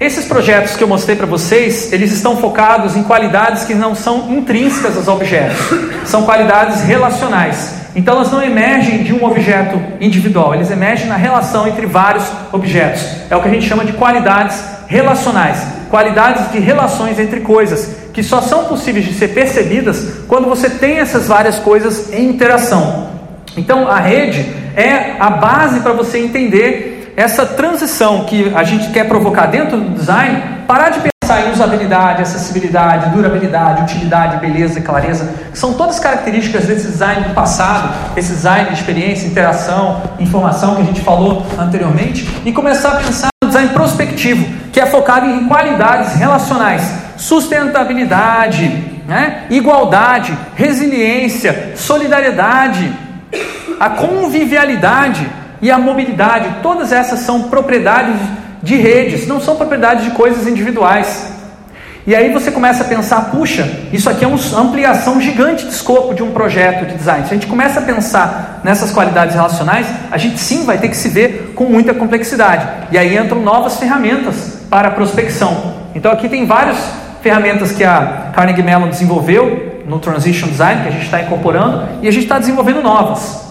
[0.00, 4.32] Esses projetos que eu mostrei para vocês, eles estão focados em qualidades que não são
[4.32, 5.58] intrínsecas aos objetos,
[6.06, 7.74] são qualidades relacionais.
[7.94, 13.04] Então elas não emergem de um objeto individual, eles emergem na relação entre vários objetos.
[13.28, 15.58] É o que a gente chama de qualidades relacionais,
[15.90, 20.96] qualidades de relações entre coisas, que só são possíveis de ser percebidas quando você tem
[20.96, 23.10] essas várias coisas em interação.
[23.54, 29.06] Então a rede é a base para você entender essa transição que a gente quer
[29.06, 35.32] provocar dentro do design, parar de pensar em usabilidade, acessibilidade, durabilidade, utilidade, beleza e clareza,
[35.52, 40.82] que são todas características desse design do passado, esse design de experiência, interação, informação que
[40.82, 45.44] a gente falou anteriormente, e começar a pensar no design prospectivo, que é focado em
[45.46, 46.82] qualidades relacionais,
[47.16, 48.66] sustentabilidade,
[49.06, 49.44] né?
[49.50, 52.92] igualdade, resiliência, solidariedade,
[53.78, 55.26] a convivialidade
[55.62, 58.16] e a mobilidade, todas essas são propriedades
[58.62, 61.30] de redes, não são propriedades de coisas individuais.
[62.06, 66.14] E aí você começa a pensar, puxa, isso aqui é uma ampliação gigante de escopo
[66.14, 67.26] de um projeto de design.
[67.26, 70.96] Se a gente começa a pensar nessas qualidades relacionais, a gente sim vai ter que
[70.96, 72.66] se ver com muita complexidade.
[72.90, 75.74] E aí entram novas ferramentas para a prospecção.
[75.94, 76.78] Então aqui tem várias
[77.22, 82.08] ferramentas que a Carnegie Mellon desenvolveu no Transition Design, que a gente está incorporando, e
[82.08, 83.49] a gente está desenvolvendo novas.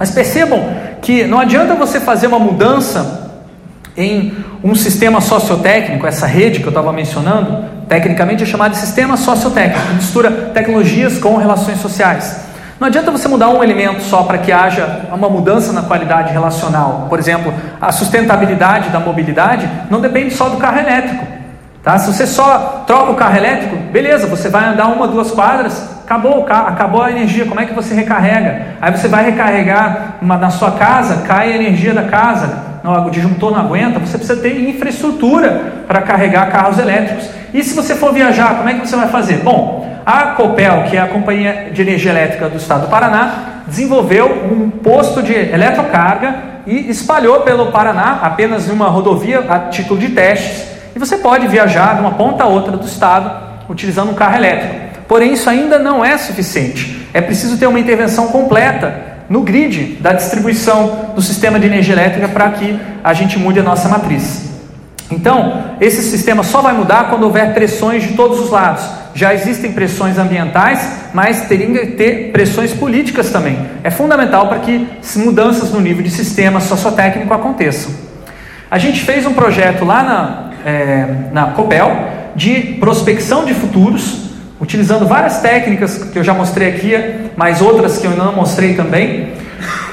[0.00, 0.64] Mas percebam
[1.02, 3.28] que não adianta você fazer uma mudança
[3.94, 4.32] em
[4.64, 9.86] um sistema sociotécnico, essa rede que eu estava mencionando, tecnicamente é chamada de sistema sociotécnico,
[9.88, 12.46] que mistura tecnologias com relações sociais.
[12.80, 17.06] Não adianta você mudar um elemento só para que haja uma mudança na qualidade relacional.
[17.10, 21.26] Por exemplo, a sustentabilidade da mobilidade não depende só do carro elétrico.
[21.82, 21.98] Tá?
[21.98, 26.44] Se você só troca o carro elétrico, beleza, você vai andar uma, duas quadras, acabou,
[26.44, 28.62] acabou a energia, como é que você recarrega?
[28.80, 33.52] Aí você vai recarregar uma, na sua casa, cai a energia da casa, o disjuntor
[33.52, 37.30] não aguenta, você precisa ter infraestrutura para carregar carros elétricos.
[37.54, 39.36] E se você for viajar, como é que você vai fazer?
[39.44, 44.26] Bom, a Copel, que é a Companhia de Energia Elétrica do Estado do Paraná, desenvolveu
[44.50, 46.34] um posto de eletrocarga
[46.66, 50.66] e espalhou pelo Paraná apenas uma rodovia a título de testes.
[50.96, 53.30] E você pode viajar de uma ponta a outra do estado
[53.68, 54.89] utilizando um carro elétrico.
[55.10, 57.08] Porém, isso ainda não é suficiente.
[57.12, 58.94] É preciso ter uma intervenção completa
[59.28, 63.62] no grid da distribuição do sistema de energia elétrica para que a gente mude a
[63.64, 64.48] nossa matriz.
[65.10, 68.84] Então, esse sistema só vai mudar quando houver pressões de todos os lados.
[69.12, 73.58] Já existem pressões ambientais, mas teriam que ter pressões políticas também.
[73.82, 74.86] É fundamental para que
[75.16, 77.92] mudanças no nível de sistema sociotécnico aconteçam.
[78.70, 81.90] A gente fez um projeto lá na, é, na COPEL
[82.36, 84.29] de prospecção de futuros
[84.60, 86.92] utilizando várias técnicas que eu já mostrei aqui,
[87.36, 89.32] mas outras que eu não mostrei também,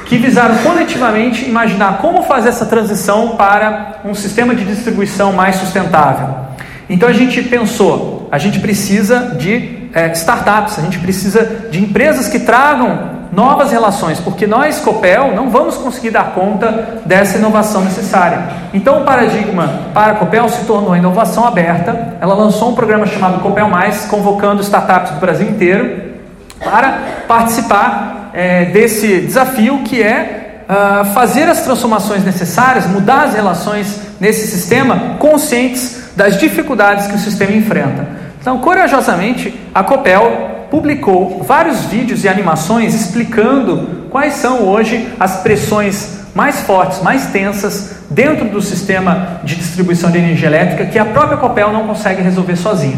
[0.06, 6.48] que visaram coletivamente imaginar como fazer essa transição para um sistema de distribuição mais sustentável.
[6.90, 12.28] Então a gente pensou, a gente precisa de é, startups, a gente precisa de empresas
[12.28, 18.42] que tragam novas relações, porque nós, Copel, não vamos conseguir dar conta dessa inovação necessária.
[18.74, 22.16] Então, o paradigma para a Copel se tornou a inovação aberta.
[22.22, 26.08] Ela lançou um programa chamado Copel Mais, convocando startups do Brasil inteiro
[26.64, 34.02] para participar é, desse desafio que é uh, fazer as transformações necessárias, mudar as relações
[34.20, 38.08] nesse sistema, conscientes das dificuldades que o sistema enfrenta.
[38.42, 46.18] Então, corajosamente, a Copel publicou vários vídeos e animações explicando quais são hoje as pressões
[46.34, 51.38] mais fortes, mais tensas dentro do sistema de distribuição de energia elétrica que a própria
[51.38, 52.98] Copel não consegue resolver sozinha.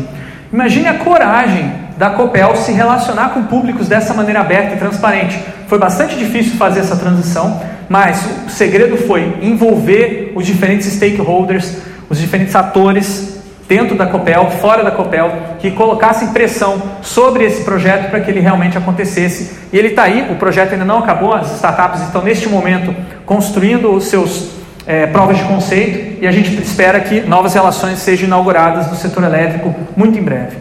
[0.52, 5.40] Imagine a coragem da Copel se relacionar com públicos dessa maneira aberta e transparente.
[5.68, 11.78] Foi bastante difícil fazer essa transição, mas o segredo foi envolver os diferentes stakeholders,
[12.10, 13.39] os diferentes atores
[13.70, 18.40] dentro da Copel, fora da Copel, que colocassem pressão sobre esse projeto para que ele
[18.40, 19.60] realmente acontecesse.
[19.72, 22.94] E ele está aí, o projeto ainda não acabou, as startups estão neste momento
[23.28, 24.50] construindo os seus
[24.88, 29.24] é, provas de conceito e a gente espera que novas relações sejam inauguradas no setor
[29.24, 30.58] elétrico muito em breve.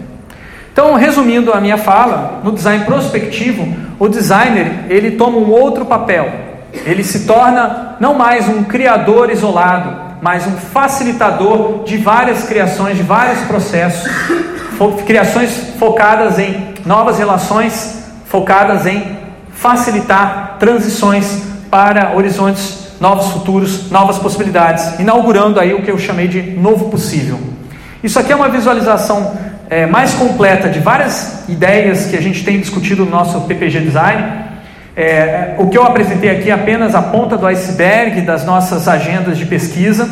[0.70, 3.66] Então, resumindo a minha fala, no design prospectivo,
[3.98, 6.30] o designer ele toma um outro papel.
[6.84, 13.02] Ele se torna não mais um criador isolado, mas um facilitador de várias criações, de
[13.02, 14.10] vários processos,
[15.06, 19.18] criações focadas em novas relações, focadas em
[19.52, 26.42] facilitar transições para horizontes, novos futuros, novas possibilidades, inaugurando aí o que eu chamei de
[26.42, 27.38] novo possível.
[28.02, 29.36] Isso aqui é uma visualização
[29.68, 34.47] é, mais completa de várias ideias que a gente tem discutido no nosso PPG Design.
[35.00, 39.38] É, o que eu apresentei aqui é apenas a ponta do iceberg das nossas agendas
[39.38, 40.10] de pesquisa.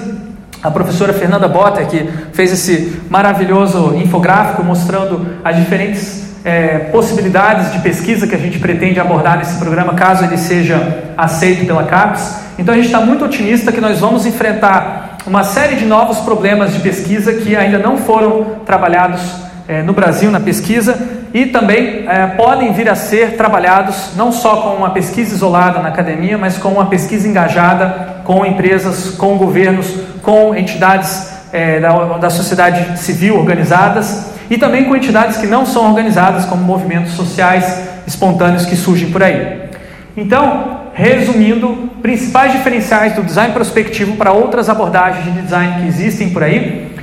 [0.62, 7.80] A professora Fernanda Bota, que fez esse maravilhoso infográfico mostrando as diferentes é, possibilidades de
[7.80, 12.36] pesquisa que a gente pretende abordar nesse programa, caso ele seja aceito pela CAPES.
[12.56, 16.72] Então a gente está muito otimista que nós vamos enfrentar uma série de novos problemas
[16.72, 19.20] de pesquisa que ainda não foram trabalhados
[19.66, 20.96] é, no Brasil na pesquisa
[21.36, 25.90] e também é, podem vir a ser trabalhados não só com uma pesquisa isolada na
[25.90, 29.86] academia, mas com uma pesquisa engajada com empresas, com governos,
[30.22, 35.86] com entidades é, da, da sociedade civil organizadas e também com entidades que não são
[35.90, 39.68] organizadas, como movimentos sociais espontâneos que surgem por aí.
[40.16, 46.42] Então, resumindo, principais diferenciais do design prospectivo para outras abordagens de design que existem por
[46.42, 46.95] aí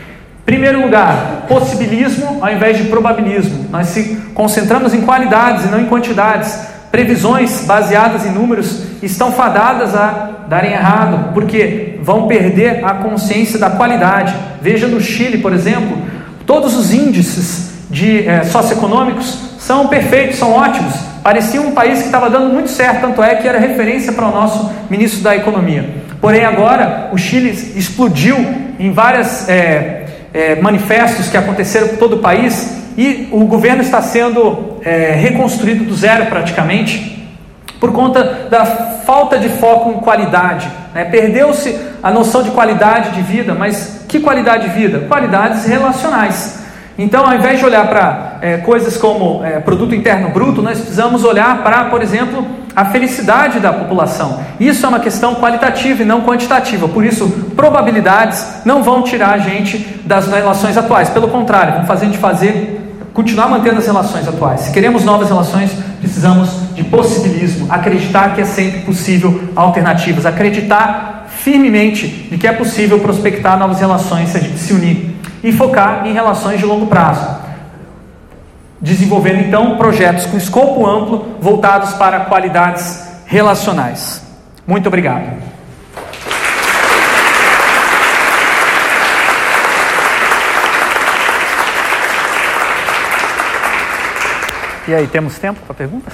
[0.46, 3.68] Primeiro lugar, possibilismo ao invés de probabilismo.
[3.72, 6.60] Nós se concentramos em qualidades e não em quantidades.
[6.91, 13.70] Previsões baseadas em números estão fadadas a darem errado, porque vão perder a consciência da
[13.70, 14.36] qualidade.
[14.62, 15.98] Veja no Chile, por exemplo,
[16.46, 20.94] todos os índices de é, socioeconômicos são perfeitos, são ótimos.
[21.24, 24.32] Parecia um país que estava dando muito certo, tanto é que era referência para o
[24.32, 25.89] nosso ministro da Economia.
[26.20, 28.38] Porém, agora o Chile explodiu
[28.78, 30.03] em várias é,
[30.34, 35.84] é, manifestos que aconteceram por todo o país e o governo está sendo é, reconstruído
[35.84, 37.13] do zero praticamente
[37.79, 40.71] por conta da falta de foco em qualidade.
[40.93, 41.03] Né?
[41.03, 44.99] Perdeu-se a noção de qualidade de vida, mas que qualidade de vida?
[45.01, 46.63] Qualidades relacionais.
[46.97, 51.25] Então, ao invés de olhar para é, coisas como é, produto interno bruto, nós precisamos
[51.25, 52.45] olhar para, por exemplo,
[52.76, 54.39] a felicidade da população.
[54.59, 56.88] Isso é uma questão qualitativa e não quantitativa.
[56.88, 61.09] Por isso, probabilidades não vão tirar a gente das relações atuais.
[61.09, 62.80] Pelo contrário, vão fazer a gente fazer
[63.13, 64.61] continuar mantendo as relações atuais.
[64.61, 72.07] Se queremos novas relações, precisamos de possibilismo, acreditar que é sempre possível alternativas, acreditar firmemente
[72.07, 76.13] de que é possível prospectar novas relações se a gente se unir e focar em
[76.13, 77.43] relações de longo prazo.
[78.84, 84.21] Desenvolvendo então projetos com escopo amplo voltados para qualidades relacionais.
[84.67, 85.41] Muito obrigado.
[94.86, 96.13] E aí, temos tempo para perguntas?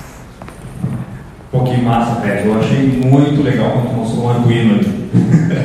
[1.52, 2.48] Um pouquinho massa, Fred.
[2.48, 5.10] Eu achei muito legal quando mostrou o Arduino ali.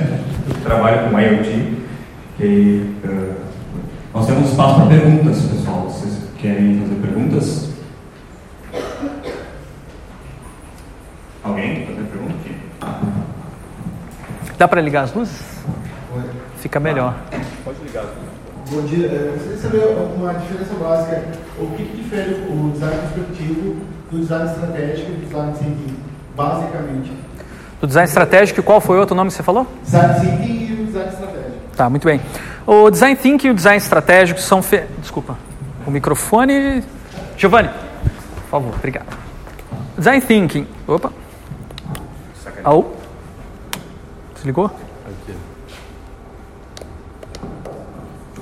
[0.64, 1.84] Trabalho com IoT.
[2.40, 3.34] E, uh,
[4.14, 5.83] nós temos espaço para perguntas, pessoal.
[6.44, 7.70] Querem fazer perguntas?
[11.42, 12.54] Alguém fazer pergunta aqui?
[14.58, 15.40] Dá para ligar as luzes?
[16.58, 17.16] Fica melhor.
[17.64, 18.72] Pode ligar as luzes.
[18.74, 19.06] Bom dia.
[19.06, 19.84] Eu gostaria de saber
[20.18, 21.24] uma diferença básica.
[21.58, 23.76] O que, que difere o design perspectivo
[24.10, 25.96] do design estratégico e do design thinking,
[26.36, 27.12] basicamente?
[27.80, 29.66] Do design estratégico, qual foi o outro nome que você falou?
[29.82, 31.54] Design thinking e o design estratégico.
[31.74, 32.20] Tá, muito bem.
[32.66, 34.62] O design thinking e o design estratégico são.
[34.62, 34.82] Fe...
[35.00, 35.38] Desculpa.
[35.86, 36.82] O microfone.
[37.36, 39.06] Giovanni, por favor, obrigado.
[39.96, 40.66] Design thinking.
[40.86, 41.12] Opa.
[42.62, 42.86] Alô?
[44.34, 44.70] Desligou?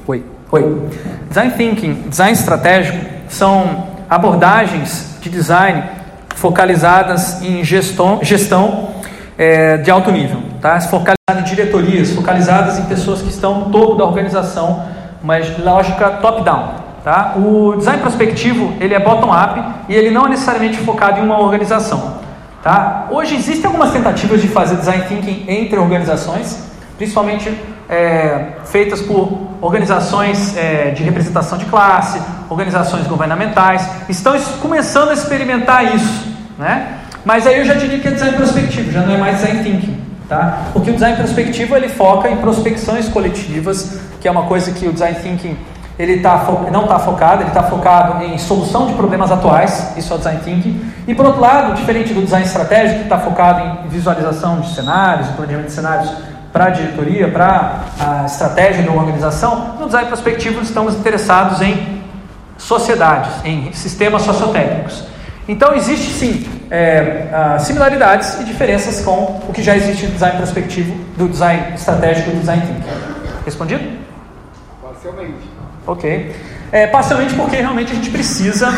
[0.06, 0.24] Oi.
[0.50, 0.88] Oi.
[1.28, 5.82] Design thinking, design estratégico são abordagens de design
[6.34, 8.90] focalizadas em gestão, gestão
[9.38, 10.80] é, de alto nível, tá?
[10.80, 14.84] Focalizadas em diretorias, focalizadas em pessoas que estão no topo da organização,
[15.22, 17.34] mas lógica top-down, tá?
[17.36, 22.18] O design prospectivo ele é bottom-up e ele não é necessariamente focado em uma organização,
[22.62, 23.06] tá?
[23.10, 26.58] Hoje existem algumas tentativas de fazer design thinking entre organizações,
[26.96, 27.52] principalmente
[27.88, 35.94] é, feitas por organizações é, de representação de classe, organizações governamentais, estão começando a experimentar
[35.94, 36.28] isso,
[36.58, 36.98] né?
[37.24, 40.00] Mas aí eu já diria que é design prospectivo, já não é mais design thinking,
[40.28, 40.64] tá?
[40.72, 44.92] Porque o design prospectivo ele foca em prospecções coletivas, que é uma coisa que o
[44.92, 45.56] design thinking
[45.98, 50.16] ele tá não está focado, ele está focado em solução de problemas atuais, isso é
[50.16, 50.92] o design thinking.
[51.06, 55.28] E por outro lado, diferente do design estratégico, que está focado em visualização de cenários,
[55.28, 56.10] planejamento de cenários
[56.52, 62.02] para a diretoria, para a estratégia da organização, no design prospectivo estamos interessados em
[62.58, 65.04] sociedades, em sistemas sociotécnicos.
[65.48, 70.94] Então, existe sim é, similaridades e diferenças com o que já existe no design prospectivo,
[71.16, 72.82] do design estratégico e do design thinking.
[73.44, 73.98] Respondido?
[74.80, 75.52] Parcialmente.
[75.86, 76.34] Ok.
[76.70, 78.72] É, parcialmente porque realmente a gente precisa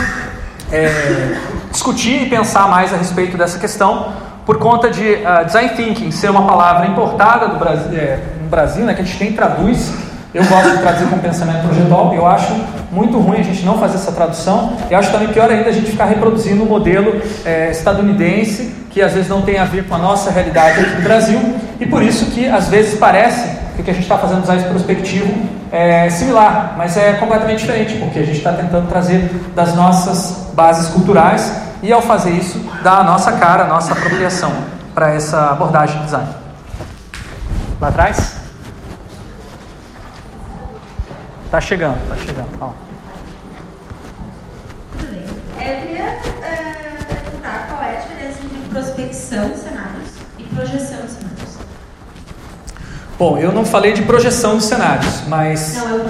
[0.73, 1.37] é,
[1.71, 4.13] discutir e pensar mais a respeito dessa questão,
[4.45, 8.85] por conta de uh, design thinking ser uma palavra importada do Brasil, é, no Brasil,
[8.85, 9.93] né, que a gente nem traduz.
[10.35, 12.53] Eu gosto de traduzir com pensamento projetual, eu acho
[12.91, 14.77] muito ruim a gente não fazer essa tradução.
[14.91, 19.01] E acho também pior ainda a gente ficar reproduzindo o um modelo é, estadunidense, que
[19.01, 21.41] às vezes não tem a ver com a nossa realidade aqui do Brasil.
[21.79, 24.43] E por isso que às vezes parece que o que a gente está fazendo no
[24.43, 25.33] design prospectivo
[25.75, 30.89] é similar, mas é completamente diferente, porque a gente está tentando trazer das nossas bases
[30.91, 31.53] culturais
[31.83, 34.53] e ao fazer isso, dá a nossa cara, a nossa apropriação
[34.95, 36.29] para essa abordagem de design.
[37.81, 38.37] Lá atrás?
[41.51, 42.49] Tá chegando, tá chegando.
[42.61, 42.71] Ó.
[45.61, 51.01] É, eu queria é, perguntar qual é a diferença entre prospecção de cenários e projeção
[51.01, 51.24] de cenários.
[53.25, 55.79] Bom, eu não falei de projeção de cenários, mas.
[55.79, 56.05] Não, eu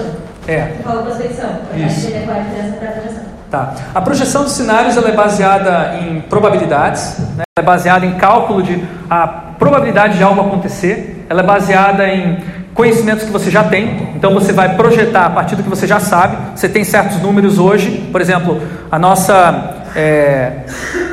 [0.48, 0.72] É.
[0.76, 1.48] Você falou prospecção.
[1.76, 2.08] Isso.
[2.12, 3.22] é a diferença para a projeção.
[3.48, 3.74] Tá.
[3.94, 7.44] A projeção dos cenários ela é baseada em probabilidades, né?
[7.56, 12.42] ela é baseada em cálculo de a probabilidade de algo acontecer, ela é baseada em
[12.74, 16.00] conhecimentos que você já tem, então você vai projetar a partir do que você já
[16.00, 16.36] sabe.
[16.56, 18.60] Você tem certos números hoje, por exemplo,
[18.90, 20.64] a nossa é,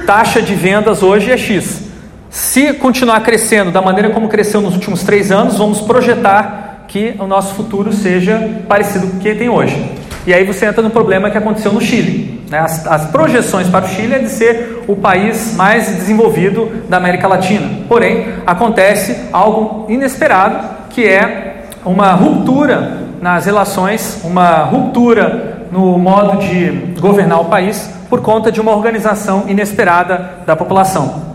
[0.08, 1.91] taxa de vendas hoje é X.
[2.32, 7.28] Se continuar crescendo da maneira como cresceu nos últimos três anos, vamos projetar que o
[7.28, 9.92] nosso futuro seja parecido com o que tem hoje.
[10.26, 12.42] E aí você entra no problema que aconteceu no Chile.
[12.50, 12.58] Né?
[12.58, 17.28] As, as, projeções para o Chile é de ser o país mais desenvolvido da América
[17.28, 17.70] Latina.
[17.90, 26.96] Porém, acontece algo inesperado, que é uma ruptura nas relações, uma ruptura no modo de
[26.98, 31.31] governar o país por conta de uma organização inesperada da população.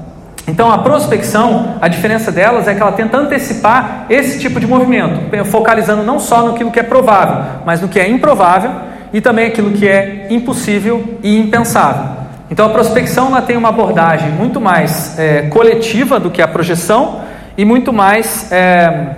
[0.49, 5.21] Então, a prospecção, a diferença delas é que ela tenta antecipar esse tipo de movimento,
[5.47, 8.71] focalizando não só no que é provável, mas no que é improvável,
[9.13, 12.17] e também aquilo que é impossível e impensável.
[12.51, 17.23] Então a prospecção ela tem uma abordagem muito mais é, coletiva do que a projeção
[17.59, 19.17] e muito mais é,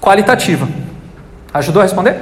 [0.00, 0.66] qualitativa.
[1.54, 2.16] Ajudou a responder?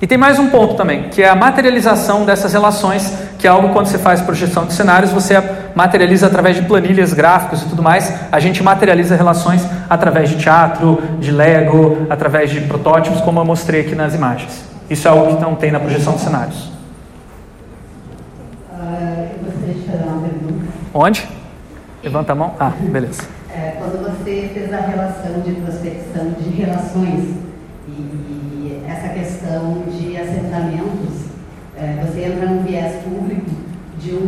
[0.00, 3.70] E tem mais um ponto também, que é a materialização dessas relações, que é algo
[3.70, 5.42] quando você faz projeção de cenários, você
[5.78, 8.12] materializa através de planilhas, gráficos e tudo mais.
[8.32, 13.82] A gente materializa relações através de teatro, de Lego, através de protótipos, como eu mostrei
[13.82, 14.64] aqui nas imagens.
[14.90, 16.72] Isso é algo que não tem na projeção de cenários.
[20.92, 21.28] Onde?
[22.02, 22.54] Levanta a mão.
[22.58, 23.22] Ah, beleza.
[23.54, 27.36] É, quando você fez a relação de prospecção de relações
[27.86, 31.28] e essa questão de assentamentos,
[31.80, 32.97] é, você entra num viés de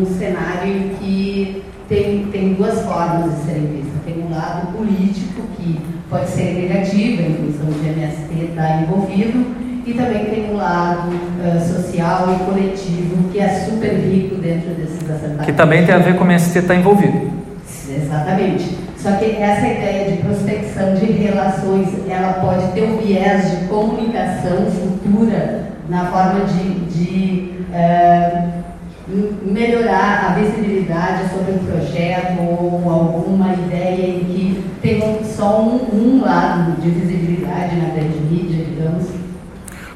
[0.01, 4.03] um cenário que tem, tem duas formas de serem vistas.
[4.05, 9.47] Tem um lado político, que pode ser negativo em função de MST estar envolvido,
[9.87, 14.99] e também tem um lado uh, social e coletivo que é super rico dentro desses
[15.03, 15.47] assentamentos.
[15.47, 17.31] Que também tem a ver com o MST estar envolvido.
[17.89, 18.79] Exatamente.
[18.97, 24.67] Só que essa ideia de prospecção de relações, ela pode ter um viés de comunicação
[24.71, 28.60] futura na forma de, de uh,
[29.43, 36.23] melhorar a visibilidade sobre um projeto ou alguma ideia em que tem só um, um
[36.25, 39.21] lado de visibilidade na grande mídia, digamos,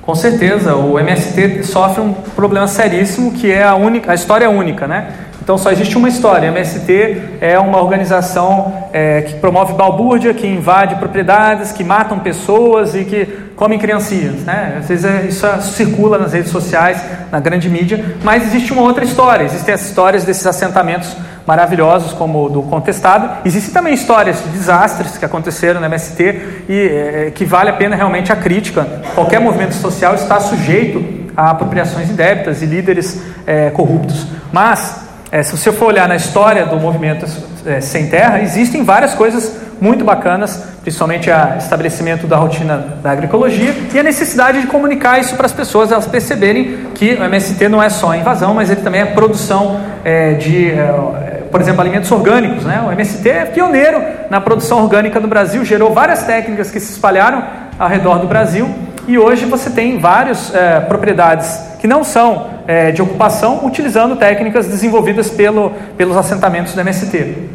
[0.04, 4.48] com certeza, o MST sofre um problema seríssimo que é a única, a história é
[4.48, 5.14] única, né?
[5.42, 6.48] Então só existe uma história.
[6.48, 12.94] A MST é uma organização é, que promove balbúrdia, que invade propriedades, que matam pessoas
[12.94, 14.76] e que comem criancinhas, né?
[14.78, 17.00] Às vezes é, isso circula nas redes sociais,
[17.30, 19.44] na grande mídia, mas existe uma outra história.
[19.44, 23.42] Existem as histórias desses assentamentos maravilhosos como o do contestado.
[23.44, 26.22] Existem também histórias de desastres que aconteceram no MST
[26.68, 28.86] e é, que vale a pena realmente a crítica.
[29.14, 34.26] Qualquer movimento social está sujeito a apropriações indébitas e líderes é, corruptos.
[34.52, 35.00] Mas,
[35.30, 37.26] é, se você for olhar na história do movimento
[37.66, 43.74] é, sem terra, existem várias coisas muito bacanas, principalmente o estabelecimento da rotina da agroecologia
[43.92, 47.82] e a necessidade de comunicar isso para as pessoas, elas perceberem que o MST não
[47.82, 52.64] é só invasão, mas ele também é produção é, de é, por exemplo, alimentos orgânicos.
[52.64, 52.82] Né?
[52.86, 57.44] O MST é pioneiro na produção orgânica no Brasil, gerou várias técnicas que se espalharam
[57.78, 58.68] ao redor do Brasil
[59.06, 64.66] e hoje você tem várias é, propriedades que não são é, de ocupação utilizando técnicas
[64.66, 67.53] desenvolvidas pelo, pelos assentamentos do MST.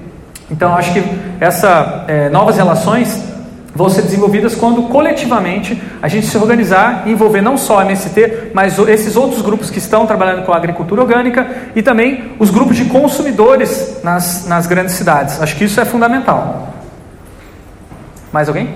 [0.52, 1.04] Então, acho que
[1.40, 3.30] essas é, novas relações
[3.76, 8.52] vão ser desenvolvidas quando coletivamente a gente se organizar e envolver não só a MST,
[8.54, 12.76] mas esses outros grupos que estão trabalhando com a agricultura orgânica e também os grupos
[12.76, 15.42] de consumidores nas, nas grandes cidades.
[15.42, 16.74] Acho que isso é fundamental.
[18.34, 18.76] Mais alguém?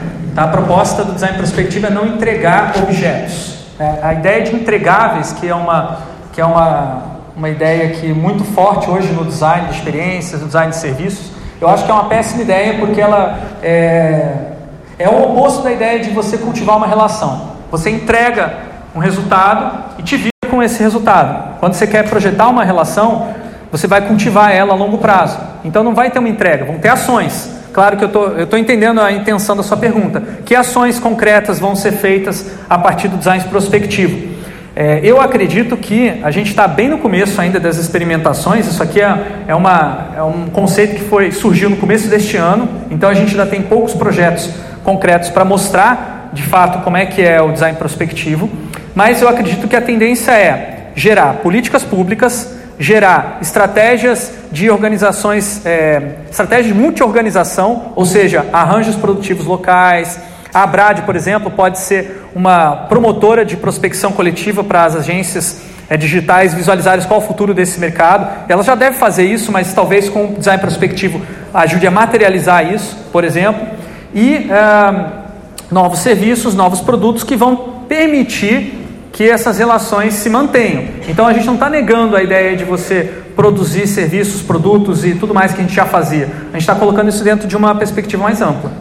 [0.35, 0.43] Tá?
[0.43, 3.57] A proposta do design prospectivo é não entregar objetos.
[3.79, 5.99] É, a ideia de entregáveis, que é uma,
[6.31, 7.03] que é uma,
[7.35, 11.31] uma ideia que é muito forte hoje no design de experiências, no design de serviços,
[11.59, 14.53] eu acho que é uma péssima ideia porque ela é,
[14.97, 17.51] é o oposto da ideia de você cultivar uma relação.
[17.69, 18.53] Você entrega
[18.95, 21.59] um resultado e te vira com esse resultado.
[21.59, 23.33] Quando você quer projetar uma relação,
[23.71, 25.39] você vai cultivar ela a longo prazo.
[25.63, 27.60] Então não vai ter uma entrega, vão ter ações.
[27.73, 30.21] Claro que eu estou entendendo a intenção da sua pergunta.
[30.45, 34.31] Que ações concretas vão ser feitas a partir do design prospectivo?
[34.75, 38.67] É, eu acredito que a gente está bem no começo ainda das experimentações.
[38.67, 42.67] Isso aqui é, é, uma, é um conceito que foi surgiu no começo deste ano.
[42.89, 44.49] Então a gente ainda tem poucos projetos
[44.83, 48.49] concretos para mostrar de fato como é que é o design prospectivo.
[48.95, 56.15] Mas eu acredito que a tendência é gerar políticas públicas gerar estratégias de organizações, é,
[56.31, 60.19] estratégias de multi-organização, ou seja, arranjos produtivos locais.
[60.51, 65.95] A Abrad, por exemplo, pode ser uma promotora de prospecção coletiva para as agências é,
[65.95, 68.27] digitais visualizarem qual o futuro desse mercado.
[68.49, 71.21] Ela já deve fazer isso, mas talvez com o design prospectivo
[71.53, 73.61] ajude a materializar isso, por exemplo.
[74.11, 75.05] E é,
[75.71, 78.80] novos serviços, novos produtos que vão permitir
[79.11, 80.85] que essas relações se mantenham.
[81.07, 85.33] Então a gente não está negando a ideia de você produzir serviços, produtos e tudo
[85.33, 86.25] mais que a gente já fazia.
[86.49, 88.71] A gente está colocando isso dentro de uma perspectiva mais ampla.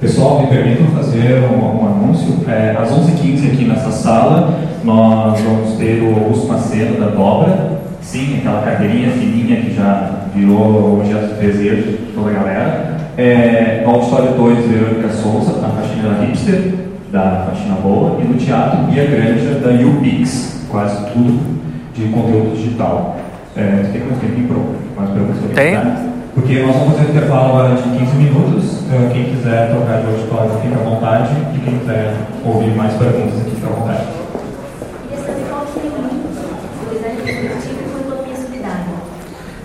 [0.00, 2.38] Pessoal, me permitam fazer um, um anúncio.
[2.48, 7.80] É, às 11h15 aqui nessa sala, nós vamos ter o Augusto Macedo da Dobra.
[8.00, 12.96] Sim, aquela cadeirinha fininha que já virou objeto de desejo de toda a galera.
[13.18, 18.20] É, no Auditório 2, Verônica Souza, na faxina da Hipster, da Faxina Boa.
[18.20, 21.60] E no Teatro Bia Granja, da UPix, quase tudo
[21.94, 23.16] de conteúdo digital.
[23.56, 25.54] É, tem mais tempinho para mais perguntas?
[25.54, 26.10] Tem.
[26.34, 28.82] Porque nós vamos fazer um intervalo agora de 15 minutos.
[28.86, 31.30] Então, quem quiser trocar de auditório, fica à vontade.
[31.54, 34.04] E quem quiser ouvir mais perguntas aqui, fica à vontade.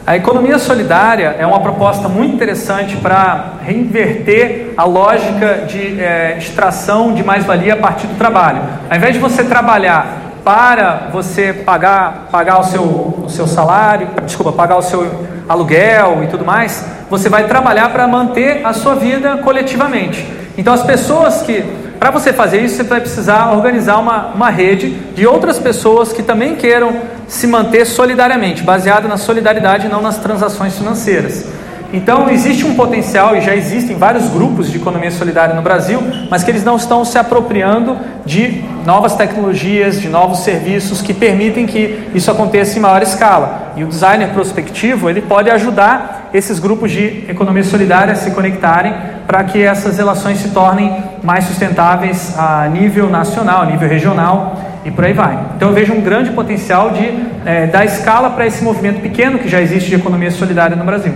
[0.07, 7.11] A economia solidária é uma proposta muito interessante para reinverter a lógica de é, extração
[7.15, 8.61] de mais-valia a partir do trabalho.
[8.87, 14.51] Ao invés de você trabalhar para você pagar, pagar o, seu, o seu salário, desculpa,
[14.51, 19.37] pagar o seu aluguel e tudo mais, você vai trabalhar para manter a sua vida
[19.37, 20.23] coletivamente.
[20.55, 21.63] Então, as pessoas que,
[21.99, 26.21] para você fazer isso, você vai precisar organizar uma, uma rede de outras pessoas que
[26.21, 26.93] também queiram
[27.27, 31.45] se manter solidariamente, baseado na solidariedade e não nas transações financeiras.
[31.93, 36.43] Então, existe um potencial e já existem vários grupos de economia solidária no Brasil, mas
[36.43, 42.09] que eles não estão se apropriando de novas tecnologias, de novos serviços que permitem que
[42.13, 43.73] isso aconteça em maior escala.
[43.77, 48.93] E o designer prospectivo, ele pode ajudar esses grupos de economia solidária a se conectarem
[49.25, 54.91] para que essas relações se tornem mais sustentáveis a nível nacional, a nível regional e
[54.91, 55.47] por aí vai.
[55.55, 57.11] Então eu vejo um grande potencial de
[57.43, 61.11] é, dar escala para esse movimento pequeno que já existe de economia solidária no Brasil.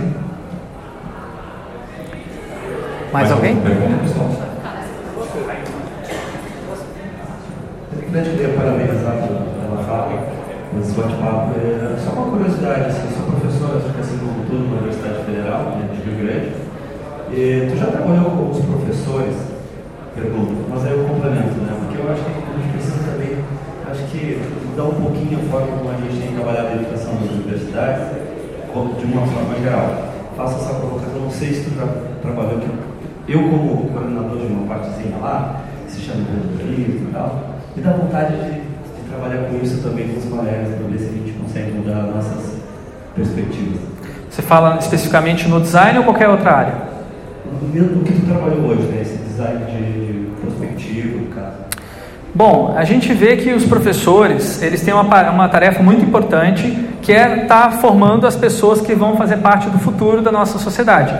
[3.12, 3.56] Mais, Mais alguém?
[8.12, 10.26] Eu queria parabenizar pela fala,
[10.72, 11.54] nesse bate-papo.
[11.60, 15.78] É, só uma curiosidade, assim, eu sou professor de educação do futuro na Universidade Federal
[15.94, 16.52] de Rio Grande.
[17.30, 19.36] E tu já trabalhou com os professores?
[20.14, 21.72] Pergunto, mas aí eu complemento, né?
[21.78, 23.38] Porque eu acho que a gente precisa também,
[23.90, 27.30] acho que mudar um pouquinho a forma como a gente tem trabalhado a educação nas
[27.30, 28.02] universidades,
[28.98, 30.10] de uma forma geral.
[30.36, 31.86] Faço essa provocação, não sei se tu já
[32.22, 32.68] trabalhou aqui
[33.30, 37.44] eu, como coordenador de uma partezinha lá, que se chama empreendedorismo e tal,
[37.76, 41.04] me dá vontade de, de, trabalhar com isso também com os colegas, para ver se
[41.04, 42.56] a gente consegue mudar nossas
[43.14, 43.80] perspectivas.
[44.28, 46.74] Você fala especificamente no design ou qualquer outra área?
[47.72, 49.02] No que tu trabalhou hoje, né?
[49.02, 51.59] esse design de prospectivo, no caso.
[52.34, 57.12] Bom, a gente vê que os professores eles têm uma, uma tarefa muito importante que
[57.12, 61.12] é estar tá formando as pessoas que vão fazer parte do futuro da nossa sociedade.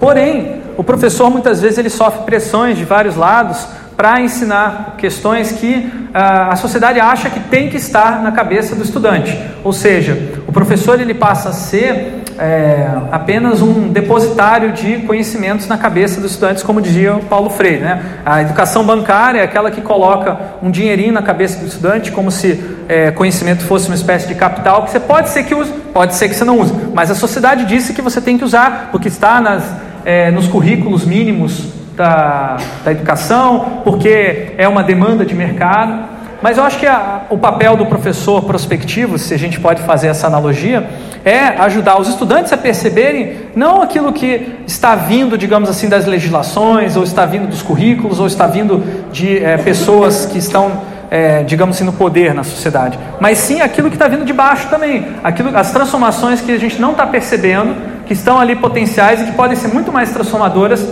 [0.00, 5.74] Porém, o professor muitas vezes ele sofre pressões de vários lados para ensinar questões que
[5.74, 9.38] uh, a sociedade acha que tem que estar na cabeça do estudante.
[9.64, 15.78] Ou seja, o professor ele passa a ser é, apenas um depositário de conhecimentos na
[15.78, 17.80] cabeça dos estudantes, como dizia Paulo Freire.
[17.80, 18.02] Né?
[18.24, 22.62] A educação bancária é aquela que coloca um dinheirinho na cabeça do estudante, como se
[22.88, 26.28] é, conhecimento fosse uma espécie de capital que você pode ser que use, pode ser
[26.28, 29.40] que você não use, mas a sociedade disse que você tem que usar, porque está
[29.40, 29.64] nas
[30.06, 31.64] é, nos currículos mínimos
[31.96, 36.15] da, da educação, porque é uma demanda de mercado.
[36.42, 40.08] Mas eu acho que a, o papel do professor prospectivo, se a gente pode fazer
[40.08, 40.86] essa analogia,
[41.24, 46.96] é ajudar os estudantes a perceberem não aquilo que está vindo, digamos assim, das legislações,
[46.96, 51.76] ou está vindo dos currículos, ou está vindo de é, pessoas que estão, é, digamos
[51.76, 55.56] assim, no poder na sociedade, mas sim aquilo que está vindo de baixo também, aquilo,
[55.56, 57.74] as transformações que a gente não está percebendo
[58.06, 60.86] que estão ali potenciais e que podem ser muito mais transformadoras,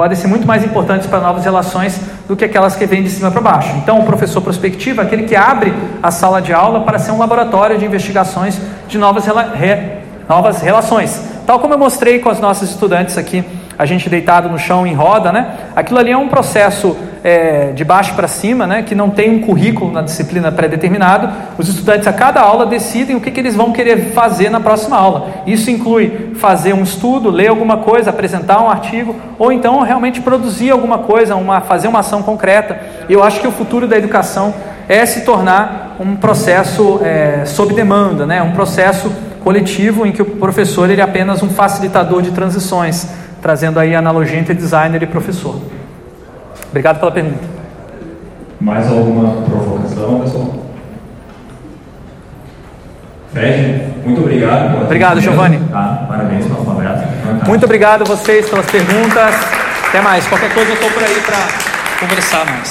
[0.00, 3.30] podem ser muito mais importantes para novas relações do que aquelas que vêm de cima
[3.30, 3.68] para baixo.
[3.76, 7.18] Então, o professor prospectivo é aquele que abre a sala de aula para ser um
[7.18, 11.20] laboratório de investigações de novas, rela re novas relações.
[11.46, 13.44] Tal como eu mostrei com os nossos estudantes aqui,
[13.80, 15.54] a gente deitado no chão em roda, né?
[15.74, 19.40] Aquilo ali é um processo é, de baixo para cima, né, que não tem um
[19.40, 23.72] currículo na disciplina pré-determinado, os estudantes a cada aula decidem o que, que eles vão
[23.72, 25.28] querer fazer na próxima aula.
[25.46, 30.70] Isso inclui fazer um estudo, ler alguma coisa, apresentar um artigo, ou então realmente produzir
[30.70, 32.78] alguma coisa, uma, fazer uma ação concreta.
[33.08, 34.52] Eu acho que o futuro da educação
[34.86, 39.10] é se tornar um processo é, sob demanda, né, um processo
[39.42, 43.08] coletivo em que o professor ele é apenas um facilitador de transições,
[43.40, 45.60] trazendo aí a analogia entre designer e professor.
[46.68, 47.44] Obrigado pela pergunta.
[48.60, 50.54] Mais alguma provocação, pessoal?
[53.32, 54.82] Fred, muito obrigado.
[54.82, 55.58] Obrigado, Giovanni.
[55.70, 57.08] Tá, parabéns pela palestra.
[57.46, 59.34] Muito obrigado a vocês pelas perguntas.
[59.88, 60.26] Até mais.
[60.26, 62.68] Qualquer coisa eu estou por aí para conversar mais.